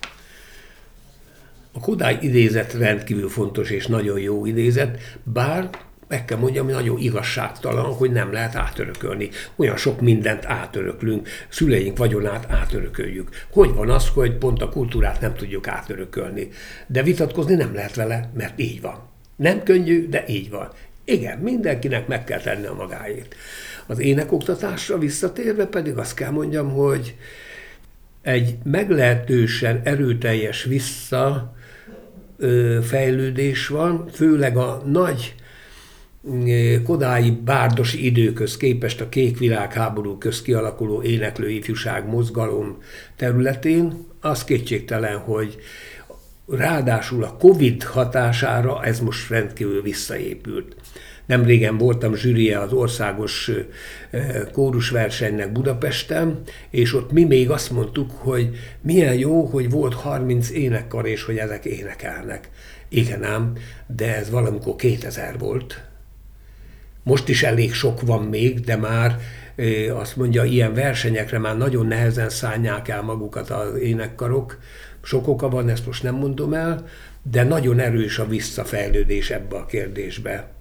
A 1.71 1.79
Kodály 1.79 2.17
idézet 2.21 2.73
rendkívül 2.73 3.29
fontos 3.29 3.69
és 3.69 3.87
nagyon 3.87 4.19
jó 4.19 4.45
idézet, 4.45 5.17
bár 5.23 5.69
meg 6.07 6.25
kell 6.25 6.37
mondjam, 6.37 6.65
hogy 6.65 6.73
nagyon 6.73 6.97
igazságtalan, 6.97 7.93
hogy 7.93 8.11
nem 8.11 8.31
lehet 8.31 8.55
átörökölni. 8.55 9.29
Olyan 9.55 9.77
sok 9.77 10.01
mindent 10.01 10.45
átöröklünk, 10.45 11.27
szüleink 11.49 11.97
vagyonát 11.97 12.51
átörököljük. 12.51 13.29
Hogy 13.51 13.73
van 13.73 13.89
az, 13.89 14.07
hogy 14.07 14.37
pont 14.37 14.61
a 14.61 14.69
kultúrát 14.69 15.21
nem 15.21 15.35
tudjuk 15.35 15.67
átörökölni? 15.67 16.49
De 16.87 17.03
vitatkozni 17.03 17.55
nem 17.55 17.73
lehet 17.73 17.95
vele, 17.95 18.31
mert 18.33 18.59
így 18.59 18.81
van. 18.81 19.09
Nem 19.35 19.63
könnyű, 19.63 20.09
de 20.09 20.23
így 20.27 20.49
van. 20.49 20.69
Igen, 21.05 21.37
mindenkinek 21.37 22.07
meg 22.07 22.23
kell 22.23 22.39
tenni 22.39 22.65
a 22.65 22.73
magáét. 22.73 23.35
Az 23.87 23.99
énekoktatásra 23.99 24.97
visszatérve 24.97 25.65
pedig 25.65 25.97
azt 25.97 26.13
kell 26.13 26.31
mondjam, 26.31 26.69
hogy 26.69 27.15
egy 28.21 28.57
meglehetősen 28.63 29.81
erőteljes 29.83 30.63
visszafejlődés 32.41 33.67
van, 33.67 34.07
főleg 34.11 34.57
a 34.57 34.83
nagy 34.85 35.35
kodái 36.83 37.31
bárdos 37.31 37.93
időköz 37.93 38.57
képest 38.57 39.01
a 39.01 39.09
kék 39.09 39.37
világháború 39.37 40.17
köz 40.17 40.41
kialakuló 40.41 41.01
éneklő 41.01 41.49
ifjúság 41.49 42.07
mozgalom 42.07 42.77
területén, 43.15 44.05
az 44.21 44.43
kétségtelen, 44.43 45.17
hogy 45.17 45.57
ráadásul 46.47 47.23
a 47.23 47.37
Covid 47.39 47.83
hatására 47.83 48.83
ez 48.83 48.99
most 48.99 49.29
rendkívül 49.29 49.81
visszaépült. 49.81 50.75
Nem 51.31 51.43
régen 51.43 51.77
voltam 51.77 52.15
zsűrie 52.15 52.59
az 52.59 52.73
országos 52.73 53.51
kórusversenynek 54.51 55.51
Budapesten, 55.51 56.41
és 56.69 56.93
ott 56.93 57.11
mi 57.11 57.23
még 57.23 57.49
azt 57.49 57.71
mondtuk, 57.71 58.11
hogy 58.11 58.49
milyen 58.81 59.13
jó, 59.13 59.45
hogy 59.45 59.69
volt 59.69 59.93
30 59.93 60.49
énekkar, 60.49 61.07
és 61.07 61.23
hogy 61.23 61.37
ezek 61.37 61.65
énekelnek. 61.65 62.49
Igen 62.89 63.23
ám, 63.23 63.53
de 63.87 64.15
ez 64.15 64.29
valamikor 64.29 64.75
2000 64.75 65.37
volt. 65.37 65.83
Most 67.03 67.29
is 67.29 67.43
elég 67.43 67.73
sok 67.73 68.01
van 68.01 68.23
még, 68.23 68.59
de 68.59 68.75
már 68.75 69.19
azt 69.93 70.15
mondja, 70.15 70.43
ilyen 70.43 70.73
versenyekre 70.73 71.39
már 71.39 71.57
nagyon 71.57 71.85
nehezen 71.85 72.29
szállják 72.29 72.87
el 72.87 73.01
magukat 73.01 73.49
az 73.49 73.77
énekkarok. 73.77 74.57
Sok 75.03 75.27
oka 75.27 75.49
van, 75.49 75.69
ezt 75.69 75.85
most 75.85 76.03
nem 76.03 76.15
mondom 76.15 76.53
el, 76.53 76.85
de 77.31 77.43
nagyon 77.43 77.79
erős 77.79 78.19
a 78.19 78.27
visszafejlődés 78.27 79.29
ebbe 79.29 79.55
a 79.55 79.65
kérdésbe. 79.65 80.59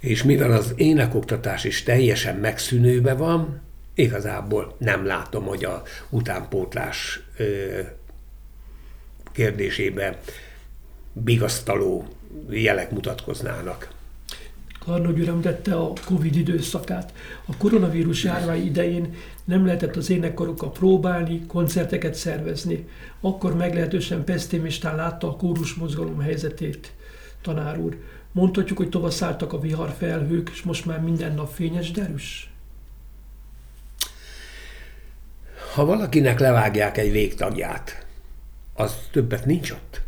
És 0.00 0.22
mivel 0.22 0.52
az 0.52 0.72
énekoktatás 0.76 1.64
is 1.64 1.82
teljesen 1.82 2.36
megszűnőbe 2.36 3.14
van, 3.14 3.60
igazából 3.94 4.74
nem 4.78 5.06
látom, 5.06 5.44
hogy 5.44 5.64
a 5.64 5.82
utánpótlás 6.08 7.20
kérdésében 9.32 10.16
bigasztaló 11.12 12.06
jelek 12.50 12.90
mutatkoznának. 12.90 13.96
Karnagy 14.78 15.20
úr 15.20 15.28
említette 15.28 15.74
a 15.74 15.92
Covid 16.04 16.36
időszakát. 16.36 17.12
A 17.46 17.56
koronavírus 17.56 18.24
járvány 18.24 18.64
idején 18.66 19.14
nem 19.44 19.64
lehetett 19.66 19.96
az 19.96 20.10
énekkarokkal 20.10 20.72
próbálni, 20.72 21.46
koncerteket 21.46 22.14
szervezni. 22.14 22.88
Akkor 23.20 23.56
meglehetősen 23.56 24.24
pessimistán 24.24 24.96
látta 24.96 25.28
a 25.28 25.36
kórus 25.36 25.74
mozgalom 25.74 26.20
helyzetét, 26.20 26.92
tanár 27.42 27.78
úr. 27.78 27.96
Mondhatjuk, 28.38 28.78
hogy 28.78 28.88
tovaszálltak 28.88 29.52
a 29.52 29.60
viharfelhők, 29.60 30.50
és 30.52 30.62
most 30.62 30.84
már 30.84 31.00
minden 31.00 31.34
nap 31.34 31.52
fényes 31.52 31.90
derűs? 31.90 32.50
Ha 35.74 35.84
valakinek 35.84 36.38
levágják 36.38 36.98
egy 36.98 37.12
végtagját, 37.12 38.06
az 38.74 38.94
többet 39.10 39.46
nincs 39.46 39.70
ott. 39.70 40.00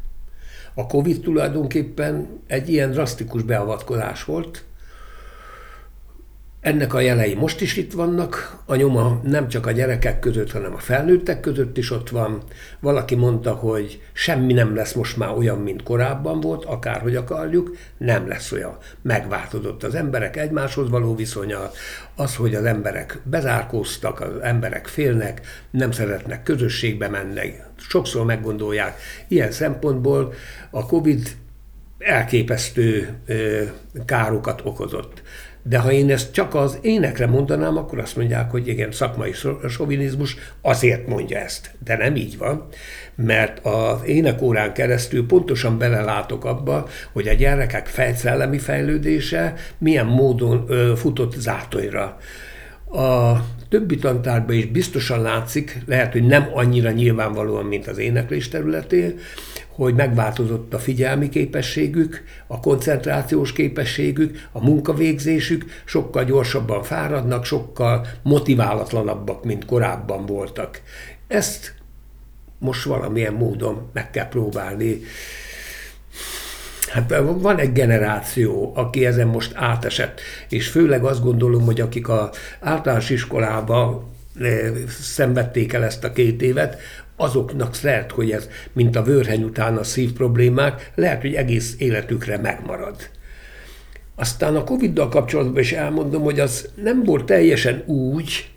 A 0.74 0.86
Covid 0.86 1.20
tulajdonképpen 1.20 2.40
egy 2.46 2.68
ilyen 2.68 2.90
drasztikus 2.90 3.42
beavatkozás 3.42 4.24
volt, 4.24 4.64
ennek 6.60 6.94
a 6.94 7.00
jelei 7.00 7.34
most 7.34 7.60
is 7.60 7.76
itt 7.76 7.92
vannak, 7.92 8.62
a 8.66 8.74
nyoma 8.74 9.20
nem 9.24 9.48
csak 9.48 9.66
a 9.66 9.70
gyerekek 9.70 10.18
között, 10.18 10.50
hanem 10.50 10.74
a 10.74 10.78
felnőttek 10.78 11.40
között 11.40 11.76
is 11.76 11.90
ott 11.90 12.08
van. 12.08 12.42
Valaki 12.80 13.14
mondta, 13.14 13.52
hogy 13.52 14.02
semmi 14.12 14.52
nem 14.52 14.74
lesz 14.74 14.92
most 14.92 15.16
már 15.16 15.36
olyan, 15.36 15.58
mint 15.58 15.82
korábban 15.82 16.40
volt, 16.40 16.64
akárhogy 16.64 17.16
akarjuk, 17.16 17.76
nem 17.98 18.28
lesz 18.28 18.52
olyan. 18.52 18.76
Megváltozott 19.02 19.82
az 19.82 19.94
emberek 19.94 20.36
egymáshoz 20.36 20.90
való 20.90 21.14
viszonya, 21.14 21.70
az, 22.16 22.36
hogy 22.36 22.54
az 22.54 22.64
emberek 22.64 23.18
bezárkóztak, 23.24 24.20
az 24.20 24.40
emberek 24.42 24.86
félnek, 24.86 25.40
nem 25.70 25.90
szeretnek 25.90 26.42
közösségbe 26.42 27.08
menni, 27.08 27.54
sokszor 27.76 28.24
meggondolják. 28.24 29.00
Ilyen 29.28 29.50
szempontból 29.50 30.32
a 30.70 30.86
Covid 30.86 31.28
elképesztő 31.98 33.18
károkat 34.04 34.60
okozott. 34.64 35.22
De 35.62 35.78
ha 35.78 35.92
én 35.92 36.10
ezt 36.10 36.32
csak 36.32 36.54
az 36.54 36.78
énekre 36.80 37.26
mondanám, 37.26 37.76
akkor 37.76 37.98
azt 37.98 38.16
mondják, 38.16 38.50
hogy 38.50 38.68
igen, 38.68 38.92
szakmai 38.92 39.32
sovinizmus 39.68 40.36
azért 40.60 41.06
mondja 41.06 41.38
ezt. 41.38 41.70
De 41.84 41.96
nem 41.96 42.16
így 42.16 42.38
van, 42.38 42.66
mert 43.14 43.66
az 43.66 44.04
énekórán 44.04 44.72
keresztül 44.72 45.26
pontosan 45.26 45.78
belelátok 45.78 46.44
abba, 46.44 46.88
hogy 47.12 47.28
a 47.28 47.32
gyerekek 47.32 47.86
fejszellemi 47.86 48.58
fejlődése 48.58 49.54
milyen 49.78 50.06
módon 50.06 50.64
ö, 50.68 50.92
futott 50.96 51.34
zátonyra. 51.34 52.16
A 52.92 53.32
többi 53.70 53.96
tantárban 53.96 54.56
is 54.56 54.66
biztosan 54.66 55.22
látszik, 55.22 55.78
lehet, 55.86 56.12
hogy 56.12 56.26
nem 56.26 56.48
annyira 56.52 56.90
nyilvánvalóan, 56.90 57.64
mint 57.64 57.86
az 57.86 57.98
éneklés 57.98 58.48
területén, 58.48 59.18
hogy 59.68 59.94
megváltozott 59.94 60.74
a 60.74 60.78
figyelmi 60.78 61.28
képességük, 61.28 62.24
a 62.46 62.60
koncentrációs 62.60 63.52
képességük, 63.52 64.48
a 64.52 64.64
munkavégzésük, 64.64 65.64
sokkal 65.84 66.24
gyorsabban 66.24 66.82
fáradnak, 66.82 67.44
sokkal 67.44 68.06
motiválatlanabbak, 68.22 69.44
mint 69.44 69.64
korábban 69.64 70.26
voltak. 70.26 70.80
Ezt 71.28 71.74
most 72.58 72.84
valamilyen 72.84 73.34
módon 73.34 73.90
meg 73.92 74.10
kell 74.10 74.28
próbálni. 74.28 75.00
Hát 76.90 77.14
van 77.38 77.58
egy 77.58 77.72
generáció, 77.72 78.72
aki 78.74 79.06
ezen 79.06 79.26
most 79.26 79.52
átesett, 79.54 80.20
és 80.48 80.68
főleg 80.68 81.04
azt 81.04 81.22
gondolom, 81.22 81.64
hogy 81.64 81.80
akik 81.80 82.08
az 82.08 82.28
általános 82.60 83.10
iskolába 83.10 84.08
eh, 84.40 84.70
szenvedték 84.88 85.72
el 85.72 85.84
ezt 85.84 86.04
a 86.04 86.12
két 86.12 86.42
évet, 86.42 86.80
azoknak 87.16 87.80
lehet, 87.80 88.10
hogy 88.10 88.30
ez, 88.30 88.48
mint 88.72 88.96
a 88.96 89.02
vörheny 89.02 89.42
után 89.42 89.76
a 89.76 89.84
szív 89.84 90.12
problémák, 90.12 90.92
lehet, 90.94 91.20
hogy 91.20 91.34
egész 91.34 91.74
életükre 91.78 92.38
megmarad. 92.38 92.96
Aztán 94.14 94.56
a 94.56 94.64
Covid-dal 94.64 95.08
kapcsolatban 95.08 95.62
is 95.62 95.72
elmondom, 95.72 96.22
hogy 96.22 96.40
az 96.40 96.68
nem 96.82 97.04
volt 97.04 97.24
teljesen 97.24 97.82
úgy, 97.86 98.50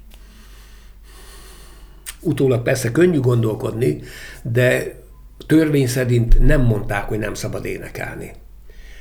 utólag 2.20 2.62
persze 2.62 2.92
könnyű 2.92 3.20
gondolkodni, 3.20 4.02
de 4.42 5.02
törvény 5.46 5.88
szerint 5.88 6.46
nem 6.46 6.62
mondták, 6.62 7.04
hogy 7.04 7.20
nem 7.20 7.34
szabad 7.34 7.66
énekelni. 7.66 8.32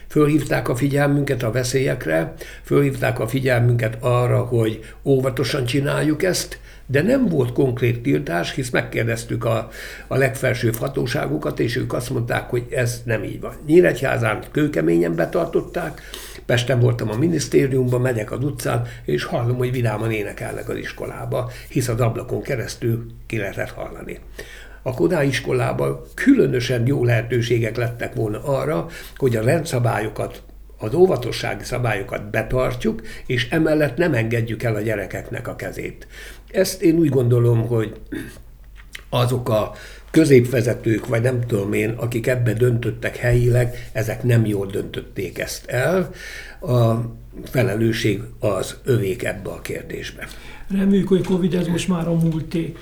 Fölhívták 0.09 0.69
a 0.69 0.77
figyelmünket 0.77 1.43
a 1.43 1.51
veszélyekre, 1.51 2.35
fölhívták 2.63 3.19
a 3.19 3.29
figyelmünket 3.29 3.97
arra, 4.01 4.39
hogy 4.39 4.81
óvatosan 5.05 5.65
csináljuk 5.65 6.23
ezt, 6.23 6.59
de 6.87 7.03
nem 7.03 7.29
volt 7.29 7.53
konkrét 7.53 8.03
tiltás, 8.03 8.55
hisz 8.55 8.71
megkérdeztük 8.71 9.45
a, 9.45 9.69
a 10.07 10.17
legfelsőbb 10.17 10.77
hatóságokat, 10.77 11.61
és 11.61 11.77
ők 11.77 11.93
azt 11.93 12.11
mondták, 12.11 12.51
hogy 12.51 12.67
ez 12.71 13.03
nem 13.05 13.25
így 13.25 13.41
van. 13.41 13.55
Nyíregyházán 13.67 14.43
kőkeményen 14.51 15.15
betartották, 15.15 16.01
Pesten 16.47 16.81
voltam 16.81 17.11
a 17.11 17.17
minisztériumban, 17.17 18.01
megyek 18.01 18.31
az 18.31 18.45
utcán, 18.45 18.87
és 19.05 19.25
hallom, 19.25 19.57
hogy 19.57 19.73
vidáman 19.73 20.11
énekelnek 20.11 20.69
az 20.69 20.77
iskolába, 20.77 21.51
hisz 21.69 21.89
az 21.89 22.01
ablakon 22.01 22.43
keresztül 22.43 23.07
ki 23.27 23.39
lehetett 23.39 23.71
hallani 23.71 24.19
a 24.83 24.95
Kodály 24.95 25.27
iskolában 25.27 26.01
különösen 26.15 26.87
jó 26.87 27.05
lehetőségek 27.05 27.77
lettek 27.77 28.15
volna 28.15 28.45
arra, 28.45 28.87
hogy 29.17 29.37
a 29.37 29.43
rendszabályokat 29.43 30.43
az 30.79 30.95
óvatossági 30.95 31.65
szabályokat 31.65 32.31
betartjuk, 32.31 33.03
és 33.27 33.49
emellett 33.51 33.97
nem 33.97 34.15
engedjük 34.15 34.63
el 34.63 34.75
a 34.75 34.81
gyerekeknek 34.81 35.49
a 35.49 35.57
kezét. 35.57 36.07
Ezt 36.51 36.83
én 36.83 36.95
úgy 36.95 37.09
gondolom, 37.09 37.67
hogy 37.67 38.01
azok 39.09 39.49
a 39.49 39.73
középvezetők, 40.11 41.07
vagy 41.07 41.23
nem 41.23 41.41
tudom 41.47 41.73
én, 41.73 41.91
akik 41.91 42.27
ebbe 42.27 42.53
döntöttek 42.53 43.17
helyileg, 43.17 43.89
ezek 43.93 44.23
nem 44.23 44.47
jól 44.47 44.67
döntötték 44.67 45.39
ezt 45.39 45.67
el. 45.67 46.11
A 46.61 46.95
felelősség 47.45 48.21
az 48.39 48.77
övék 48.85 49.25
ebbe 49.25 49.51
a 49.51 49.61
kérdésbe. 49.61 50.29
Reméljük, 50.71 51.09
hogy 51.09 51.25
Covid 51.25 51.55
ez 51.55 51.67
most 51.67 51.89
már 51.89 52.09
a 52.09 52.15
múlté. 52.15 52.75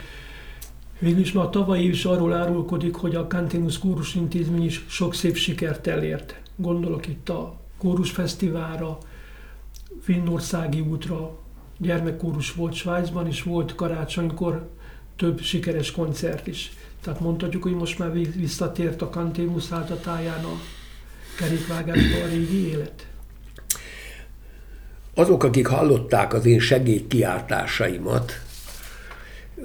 Végülis 1.01 1.33
már 1.33 1.51
tavaly 1.51 1.83
is 1.83 2.05
arról 2.05 2.33
árulkodik, 2.33 2.95
hogy 2.95 3.15
a 3.15 3.27
Cantinus 3.27 3.79
Kórus 3.79 4.15
Intézmény 4.15 4.65
is 4.65 4.85
sok 4.89 5.15
szép 5.15 5.37
sikert 5.37 5.87
elért. 5.87 6.41
Gondolok 6.57 7.07
itt 7.07 7.29
a 7.29 7.61
Kórus 7.79 8.11
Fesztiválra, 8.11 8.99
Finnországi 10.03 10.81
útra, 10.81 11.39
gyermekkórus 11.79 12.53
volt 12.53 12.75
Svájcban, 12.75 13.27
és 13.27 13.43
volt 13.43 13.75
karácsonykor 13.75 14.69
több 15.17 15.41
sikeres 15.41 15.91
koncert 15.91 16.47
is. 16.47 16.73
Tehát 17.01 17.21
mondhatjuk, 17.21 17.63
hogy 17.63 17.75
most 17.75 17.99
már 17.99 18.13
visszatért 18.37 19.03
a 19.03 19.09
Cantinus 19.09 19.73
áltatáján 19.73 20.45
a 20.45 20.61
kerékvágásba 21.39 22.25
a 22.25 22.29
régi 22.29 22.69
élet? 22.69 23.07
Azok, 25.15 25.45
akik 25.45 25.67
hallották 25.67 26.35
az 26.35 26.47
én 26.47 26.61
segédkiáltásaimat, 26.61 28.33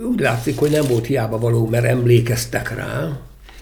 úgy 0.03 0.19
látszik, 0.19 0.57
hogy 0.57 0.71
nem 0.71 0.87
volt 0.87 1.05
hiába 1.05 1.39
való, 1.39 1.67
mert 1.67 1.85
emlékeztek 1.85 2.75
rá, 2.75 3.19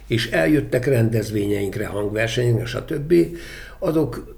és 0.08 0.30
eljöttek 0.30 0.86
rendezvényeinkre, 0.86 1.86
hangversenyekre, 1.86 2.66
stb. 2.66 3.14
Azok 3.80 4.36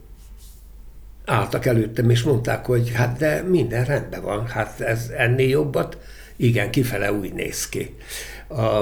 álltak 1.25 1.65
előttem, 1.65 2.09
és 2.09 2.23
mondták, 2.23 2.65
hogy 2.65 2.91
hát 2.93 3.17
de 3.17 3.41
minden 3.41 3.85
rendben 3.85 4.21
van, 4.21 4.47
hát 4.47 4.81
ez 4.81 5.11
ennél 5.17 5.49
jobbat 5.49 5.97
Igen, 6.35 6.71
kifele 6.71 7.13
úgy 7.13 7.33
néz 7.33 7.69
ki. 7.69 7.95
A 8.49 8.79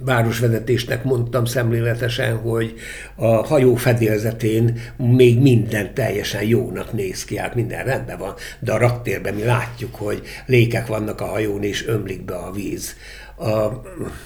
városvezetésnek 0.00 1.04
mondtam 1.04 1.44
szemléletesen, 1.44 2.36
hogy 2.36 2.74
a 3.14 3.26
hajó 3.26 3.74
fedélzetén 3.74 4.80
még 4.96 5.40
minden 5.40 5.94
teljesen 5.94 6.42
jónak 6.42 6.92
néz 6.92 7.24
ki, 7.24 7.36
hát 7.36 7.54
minden 7.54 7.84
rendben 7.84 8.18
van, 8.18 8.34
de 8.58 8.72
a 8.72 8.78
raktérben 8.78 9.34
mi 9.34 9.44
látjuk, 9.44 9.94
hogy 9.94 10.22
lékek 10.46 10.86
vannak 10.86 11.20
a 11.20 11.26
hajón, 11.26 11.62
és 11.62 11.86
ömlik 11.86 12.24
be 12.24 12.34
a 12.34 12.50
víz 12.52 12.96
a, 13.36 13.82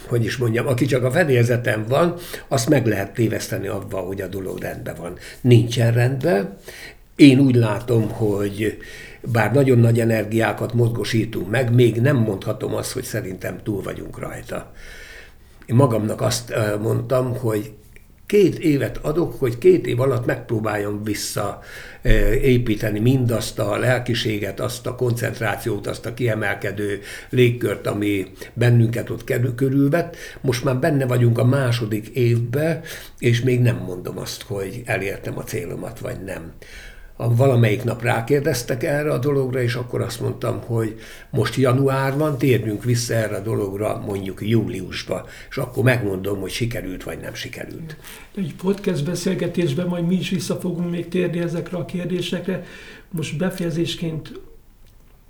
hogy 0.08 0.24
is 0.24 0.36
mondjam, 0.36 0.66
aki 0.66 0.86
csak 0.86 1.04
a 1.04 1.10
fedélzeten 1.10 1.84
van, 1.88 2.14
azt 2.48 2.68
meg 2.68 2.86
lehet 2.86 3.14
téveszteni 3.14 3.66
abban, 3.66 4.04
hogy 4.04 4.20
a 4.20 4.26
dolog 4.26 4.58
rendben 4.58 4.94
van. 4.98 5.18
Nincsen 5.40 5.92
rendben. 5.92 6.56
Én 7.16 7.38
úgy 7.38 7.54
látom, 7.54 8.10
hogy 8.10 8.78
bár 9.20 9.52
nagyon 9.52 9.78
nagy 9.78 10.00
energiákat 10.00 10.74
mozgosítunk 10.74 11.50
meg, 11.50 11.74
még 11.74 12.00
nem 12.00 12.16
mondhatom 12.16 12.74
azt, 12.74 12.92
hogy 12.92 13.04
szerintem 13.04 13.60
túl 13.62 13.82
vagyunk 13.82 14.18
rajta. 14.18 14.72
Én 15.66 15.76
magamnak 15.76 16.20
azt 16.20 16.54
mondtam, 16.80 17.36
hogy 17.36 17.72
két 18.26 18.58
évet 18.58 18.96
adok, 18.96 19.38
hogy 19.38 19.58
két 19.58 19.86
év 19.86 20.00
alatt 20.00 20.26
megpróbáljam 20.26 21.02
visszaépíteni 21.04 22.98
mindazt 22.98 23.58
a 23.58 23.76
lelkiséget, 23.76 24.60
azt 24.60 24.86
a 24.86 24.94
koncentrációt, 24.94 25.86
azt 25.86 26.06
a 26.06 26.14
kiemelkedő 26.14 27.00
légkört, 27.30 27.86
ami 27.86 28.26
bennünket 28.54 29.10
ott 29.10 29.54
körülvett. 29.54 30.16
Most 30.40 30.64
már 30.64 30.76
benne 30.76 31.06
vagyunk 31.06 31.38
a 31.38 31.44
második 31.44 32.08
évbe, 32.08 32.80
és 33.18 33.42
még 33.42 33.60
nem 33.60 33.76
mondom 33.76 34.18
azt, 34.18 34.42
hogy 34.42 34.82
elértem 34.84 35.38
a 35.38 35.44
célomat, 35.44 35.98
vagy 35.98 36.22
nem 36.24 36.52
a 37.16 37.34
valamelyik 37.34 37.84
nap 37.84 38.02
rákérdeztek 38.02 38.82
erre 38.82 39.12
a 39.12 39.18
dologra, 39.18 39.62
és 39.62 39.74
akkor 39.74 40.00
azt 40.00 40.20
mondtam, 40.20 40.60
hogy 40.60 40.98
most 41.30 41.54
január 41.54 42.16
van, 42.16 42.38
térjünk 42.38 42.84
vissza 42.84 43.14
erre 43.14 43.36
a 43.36 43.42
dologra 43.42 44.02
mondjuk 44.06 44.48
júliusba, 44.48 45.26
és 45.50 45.56
akkor 45.56 45.84
megmondom, 45.84 46.40
hogy 46.40 46.50
sikerült 46.50 47.04
vagy 47.04 47.18
nem 47.18 47.34
sikerült. 47.34 47.96
Egy 48.36 48.54
podcast 48.54 49.04
beszélgetésben 49.04 49.86
majd 49.86 50.06
mi 50.06 50.14
is 50.14 50.30
vissza 50.30 50.56
fogunk 50.56 50.90
még 50.90 51.08
térni 51.08 51.38
ezekre 51.38 51.76
a 51.76 51.84
kérdésekre. 51.84 52.64
Most 53.10 53.38
befejezésként 53.38 54.40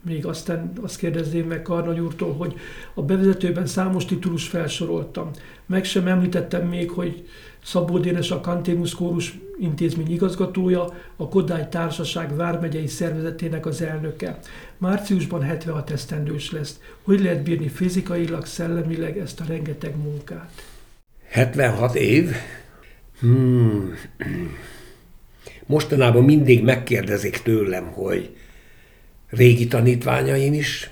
még 0.06 0.26
aztán 0.26 0.72
azt 0.82 0.98
kérdezném 0.98 1.46
meg 1.46 1.62
Karnagy 1.62 1.98
úrtól, 1.98 2.34
hogy 2.34 2.54
a 2.94 3.02
bevezetőben 3.02 3.66
számos 3.66 4.04
titulus 4.04 4.48
felsoroltam. 4.48 5.30
Meg 5.66 5.84
sem 5.84 6.06
említettem 6.06 6.68
még, 6.68 6.90
hogy 6.90 7.28
Szabó 7.66 7.98
Dénes 7.98 8.30
a 8.30 8.40
Kantémus 8.40 8.94
Kórus 8.94 9.38
intézmény 9.58 10.12
igazgatója, 10.12 10.94
a 11.16 11.28
Kodály 11.28 11.68
Társaság 11.70 12.36
vármegyei 12.36 12.86
szervezetének 12.86 13.66
az 13.66 13.82
elnöke. 13.82 14.38
Márciusban 14.78 15.42
76 15.42 15.90
esztendős 15.90 16.50
lesz. 16.50 16.80
Hogy 17.02 17.20
lehet 17.20 17.42
bírni 17.42 17.68
fizikailag, 17.68 18.46
szellemileg 18.46 19.18
ezt 19.18 19.40
a 19.40 19.44
rengeteg 19.48 19.96
munkát? 19.96 20.50
76 21.28 21.94
év? 21.94 22.30
Hmm. 23.20 23.94
Mostanában 25.66 26.24
mindig 26.24 26.64
megkérdezik 26.64 27.42
tőlem, 27.42 27.84
hogy 27.84 28.36
régi 29.28 29.66
tanítványaim 29.66 30.52
is, 30.52 30.90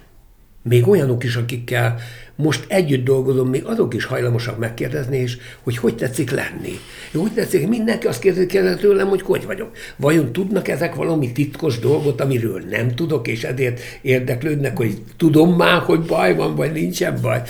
még 0.62 0.88
olyanok 0.88 1.24
is, 1.24 1.36
akikkel 1.36 1.98
most 2.36 2.64
együtt 2.68 3.04
dolgozom, 3.04 3.48
még 3.48 3.64
azok 3.64 3.94
is 3.94 4.04
hajlamosak 4.04 4.58
megkérdezni, 4.58 5.16
és 5.16 5.36
hogy 5.62 5.76
hogy 5.76 5.96
tetszik 5.96 6.30
lenni. 6.30 6.78
Hogy 7.12 7.32
tetszik, 7.32 7.68
mindenki 7.68 8.06
azt 8.06 8.20
kérdezi 8.20 8.76
tőlem, 8.80 9.08
hogy 9.08 9.22
hogy 9.22 9.46
vagyok. 9.46 9.70
Vajon 9.96 10.32
tudnak 10.32 10.68
ezek 10.68 10.94
valami 10.94 11.32
titkos 11.32 11.78
dolgot, 11.78 12.20
amiről 12.20 12.62
nem 12.70 12.94
tudok, 12.94 13.28
és 13.28 13.44
ezért 13.44 13.80
érdeklődnek, 14.02 14.76
hogy 14.76 14.98
tudom 15.16 15.56
már, 15.56 15.80
hogy 15.80 16.00
baj 16.00 16.34
van, 16.34 16.54
vagy 16.54 16.72
nincsen 16.72 17.18
baj. 17.22 17.42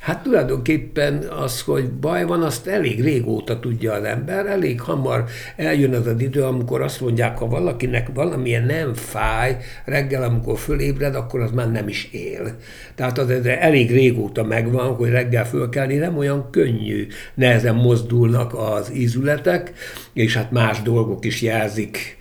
Hát 0.00 0.22
tulajdonképpen 0.22 1.16
az, 1.16 1.60
hogy 1.60 1.90
baj 1.90 2.24
van, 2.24 2.42
azt 2.42 2.66
elég 2.66 3.02
régóta 3.02 3.60
tudja 3.60 3.92
az 3.92 4.04
ember, 4.04 4.46
elég 4.46 4.80
hamar 4.80 5.24
eljön 5.56 5.94
az 5.94 6.06
az 6.06 6.20
idő, 6.20 6.42
amikor 6.42 6.82
azt 6.82 7.00
mondják, 7.00 7.38
ha 7.38 7.46
valakinek 7.46 8.08
valamilyen 8.14 8.64
nem 8.64 8.94
fáj, 8.94 9.56
reggel, 9.84 10.22
amikor 10.22 10.58
fölébred, 10.58 11.14
akkor 11.14 11.40
az 11.40 11.50
már 11.50 11.70
nem 11.70 11.88
is 11.88 12.08
él. 12.12 12.56
Tehát 12.94 13.18
az 13.18 13.30
elég 13.44 13.90
régóta 13.90 14.44
megvan, 14.44 14.94
hogy 14.94 15.10
reggel 15.10 15.46
fölkelni 15.46 15.94
nem 15.94 16.16
olyan 16.16 16.50
könnyű, 16.50 17.06
nehezen 17.34 17.74
mozdulnak 17.74 18.54
az 18.54 18.92
ízületek, 18.94 19.72
és 20.12 20.36
hát 20.36 20.50
más 20.50 20.82
dolgok 20.82 21.24
is 21.24 21.42
jelzik 21.42 22.18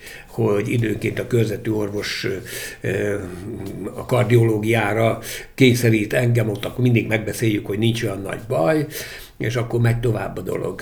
hogy 0.47 0.69
időnként 0.69 1.19
a 1.19 1.27
körzetű 1.27 1.71
orvos 1.71 2.27
a 3.95 4.05
kardiológiára 4.05 5.19
kényszerít 5.55 6.13
engem, 6.13 6.49
ott 6.49 6.65
akkor 6.65 6.83
mindig 6.83 7.07
megbeszéljük, 7.07 7.65
hogy 7.65 7.77
nincs 7.77 8.03
olyan 8.03 8.21
nagy 8.21 8.39
baj, 8.47 8.85
és 9.37 9.55
akkor 9.55 9.79
megy 9.79 9.99
tovább 9.99 10.37
a 10.37 10.41
dolog. 10.41 10.81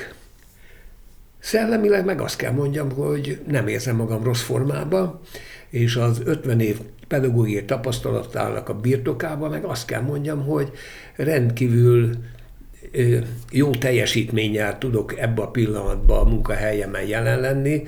Szellemileg 1.39 2.06
meg 2.06 2.22
azt 2.22 2.36
kell 2.36 2.52
mondjam, 2.52 2.91
hogy 2.91 3.39
nem 3.48 3.67
érzem 3.67 3.96
magam 3.96 4.24
rossz 4.24 4.41
formába, 4.41 5.22
és 5.70 5.96
az 5.96 6.22
50 6.26 6.60
év 6.60 6.78
pedagógiai 7.08 7.65
tapasztalatának 7.65 8.70
a 8.70 8.80
birtokában 8.80 9.50
meg 9.50 9.63
azt 9.63 9.86
kell 9.86 10.02
mondjam, 10.02 10.46
hogy 10.46 10.72
rendkívül 11.15 12.10
jó 13.52 13.70
teljesítménnyel 13.70 14.78
tudok 14.78 15.20
ebbe 15.20 15.41
a 15.41 15.48
pillanatban 15.48 16.20
a 16.20 16.30
munkahelyemen 16.30 17.06
jelen 17.06 17.39
lenni, 17.39 17.84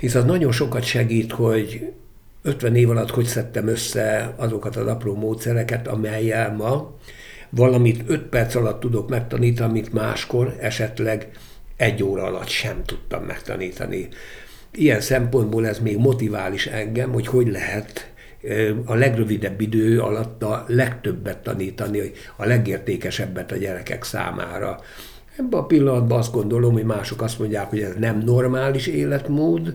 hisz 0.00 0.14
az 0.14 0.24
nagyon 0.24 0.52
sokat 0.52 0.82
segít, 0.82 1.32
hogy 1.32 1.92
50 2.42 2.76
év 2.76 2.90
alatt 2.90 3.10
hogy 3.10 3.24
szedtem 3.24 3.68
össze 3.68 4.34
azokat 4.36 4.76
az 4.76 4.86
apró 4.86 5.14
módszereket, 5.14 5.88
amelyel 5.88 6.52
ma 6.52 6.96
valamit 7.50 8.02
5 8.06 8.22
perc 8.22 8.54
alatt 8.54 8.80
tudok 8.80 9.08
megtanítani, 9.08 9.70
amit 9.70 9.92
máskor 9.92 10.56
esetleg 10.60 11.30
egy 11.76 12.02
óra 12.02 12.22
alatt 12.22 12.48
sem 12.48 12.84
tudtam 12.84 13.22
megtanítani. 13.22 14.08
Ilyen 14.72 15.00
szempontból 15.00 15.66
ez 15.66 15.78
még 15.78 15.96
motivál 15.96 16.52
is 16.52 16.66
engem, 16.66 17.12
hogy 17.12 17.26
hogy 17.26 17.48
lehet 17.48 18.12
a 18.84 18.94
legrövidebb 18.94 19.60
idő 19.60 20.00
alatt 20.00 20.42
a 20.42 20.64
legtöbbet 20.68 21.38
tanítani, 21.38 22.12
a 22.36 22.44
legértékesebbet 22.44 23.52
a 23.52 23.56
gyerekek 23.56 24.04
számára. 24.04 24.80
Ebben 25.38 25.60
a 25.60 25.66
pillanatban 25.66 26.18
azt 26.18 26.32
gondolom, 26.32 26.72
hogy 26.72 26.84
mások 26.84 27.22
azt 27.22 27.38
mondják, 27.38 27.70
hogy 27.70 27.80
ez 27.80 27.94
nem 27.98 28.22
normális 28.24 28.86
életmód, 28.86 29.74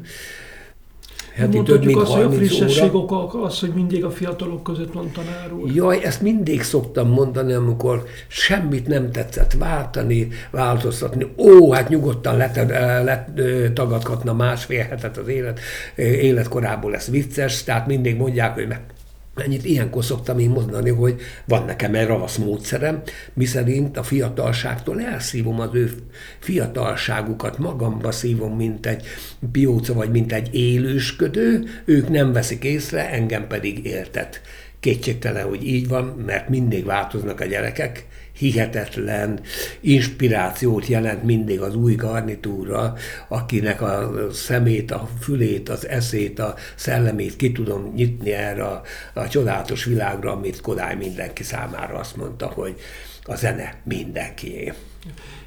heti 1.34 1.64
több 1.64 1.86
mint 1.86 2.00
azt, 2.00 2.12
30 2.12 2.28
hogy 2.28 2.36
a 2.36 2.38
frissesség 2.38 2.96
oka 2.96 3.42
az, 3.44 3.60
hogy 3.60 3.72
mindig 3.74 4.04
a 4.04 4.12
fiatalok 4.12 4.64
között 4.64 4.94
van 4.94 5.12
tanár 5.12 5.54
úr. 5.54 5.72
Jaj, 5.76 6.04
ezt 6.04 6.22
mindig 6.22 6.64
szoktam 6.64 7.10
mondani, 7.10 7.54
amikor 7.54 8.04
semmit 8.28 8.88
nem 8.88 9.12
tetszett 9.12 9.54
váltani, 9.54 10.28
változtatni. 10.52 11.28
Ó, 11.38 11.72
hát 11.72 11.90
nyugodtan 11.90 12.38
letagadhatna 13.04 14.34
másfél 14.34 14.84
hetet 14.84 15.18
az 15.18 15.28
élet, 15.28 15.60
életkorából 15.96 16.92
lesz 16.92 17.08
vicces, 17.08 17.64
tehát 17.64 17.88
mindig 17.88 18.18
mondják, 18.18 18.54
hogy 18.54 18.68
meg 18.68 18.82
Ennyit 19.36 19.66
ilyenkor 19.66 20.04
szoktam 20.04 20.40
én 20.40 20.50
mondani, 20.50 20.90
hogy 20.90 21.22
van 21.46 21.66
nekem 21.66 21.96
egy 21.96 22.08
ravasz 22.08 22.38
módszerem, 22.38 23.02
miszerint 23.34 23.98
a 23.98 24.04
fiatalságtól 24.04 25.02
elszívom 25.02 25.60
az 25.60 25.70
ő 25.74 25.92
fiatalságukat, 26.40 27.58
magamba 27.58 28.12
szívom, 28.12 28.56
mint 28.56 28.86
egy 28.86 29.06
pióca 29.52 29.94
vagy 29.94 30.12
mint 30.12 30.34
egy 30.34 30.56
élősködő, 30.56 31.64
ők 31.86 32.10
nem 32.10 32.34
veszik 32.34 32.64
észre, 32.64 33.10
engem 33.10 33.48
pedig 33.48 33.86
értet. 33.86 34.42
Kétségtelen, 34.80 35.48
hogy 35.48 35.68
így 35.68 35.88
van, 35.88 36.06
mert 36.26 36.50
mindig 36.50 36.86
változnak 36.86 37.40
a 37.40 37.46
gyerekek, 37.46 38.06
hihetetlen 38.38 39.40
inspirációt 39.80 40.88
jelent 40.88 41.24
mindig 41.24 41.62
az 41.62 41.76
új 41.76 41.96
garnitúra, 41.96 42.94
akinek 43.28 43.82
a 43.82 44.12
szemét, 44.32 44.92
a 44.92 45.10
fülét, 45.20 45.70
az 45.70 45.88
eszét, 45.88 46.40
a 46.40 46.56
szellemét 46.76 47.36
ki 47.36 47.52
tudom 47.52 47.94
nyitni 47.94 48.32
erre 48.32 48.64
a, 48.64 48.82
a 49.14 49.28
csodálatos 49.28 49.84
világra, 49.84 50.32
amit 50.32 50.62
Kodály 50.62 50.96
mindenki 50.96 51.44
számára 51.44 51.98
azt 51.98 52.16
mondta, 52.16 52.48
hogy 52.48 52.76
a 53.24 53.36
zene 53.36 53.82
mindenkié. 53.84 54.74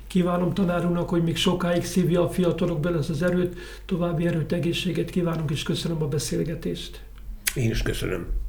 Kívánom 0.07 0.55
tanárunknak, 0.55 1.09
hogy 1.09 1.22
még 1.22 1.37
sokáig 1.37 1.85
szívja 1.85 2.22
a 2.22 2.31
fiatalok 2.31 2.81
bele 2.81 2.96
az 2.96 3.22
erőt, 3.22 3.57
további 3.87 4.27
erőt, 4.27 4.53
egészséget 4.53 5.11
kívánunk, 5.11 5.51
és 5.51 5.62
köszönöm 5.62 6.03
a 6.03 6.07
beszélgetést. 6.07 7.01
Én 7.55 7.70
is 7.70 7.83
köszönöm. 7.83 8.48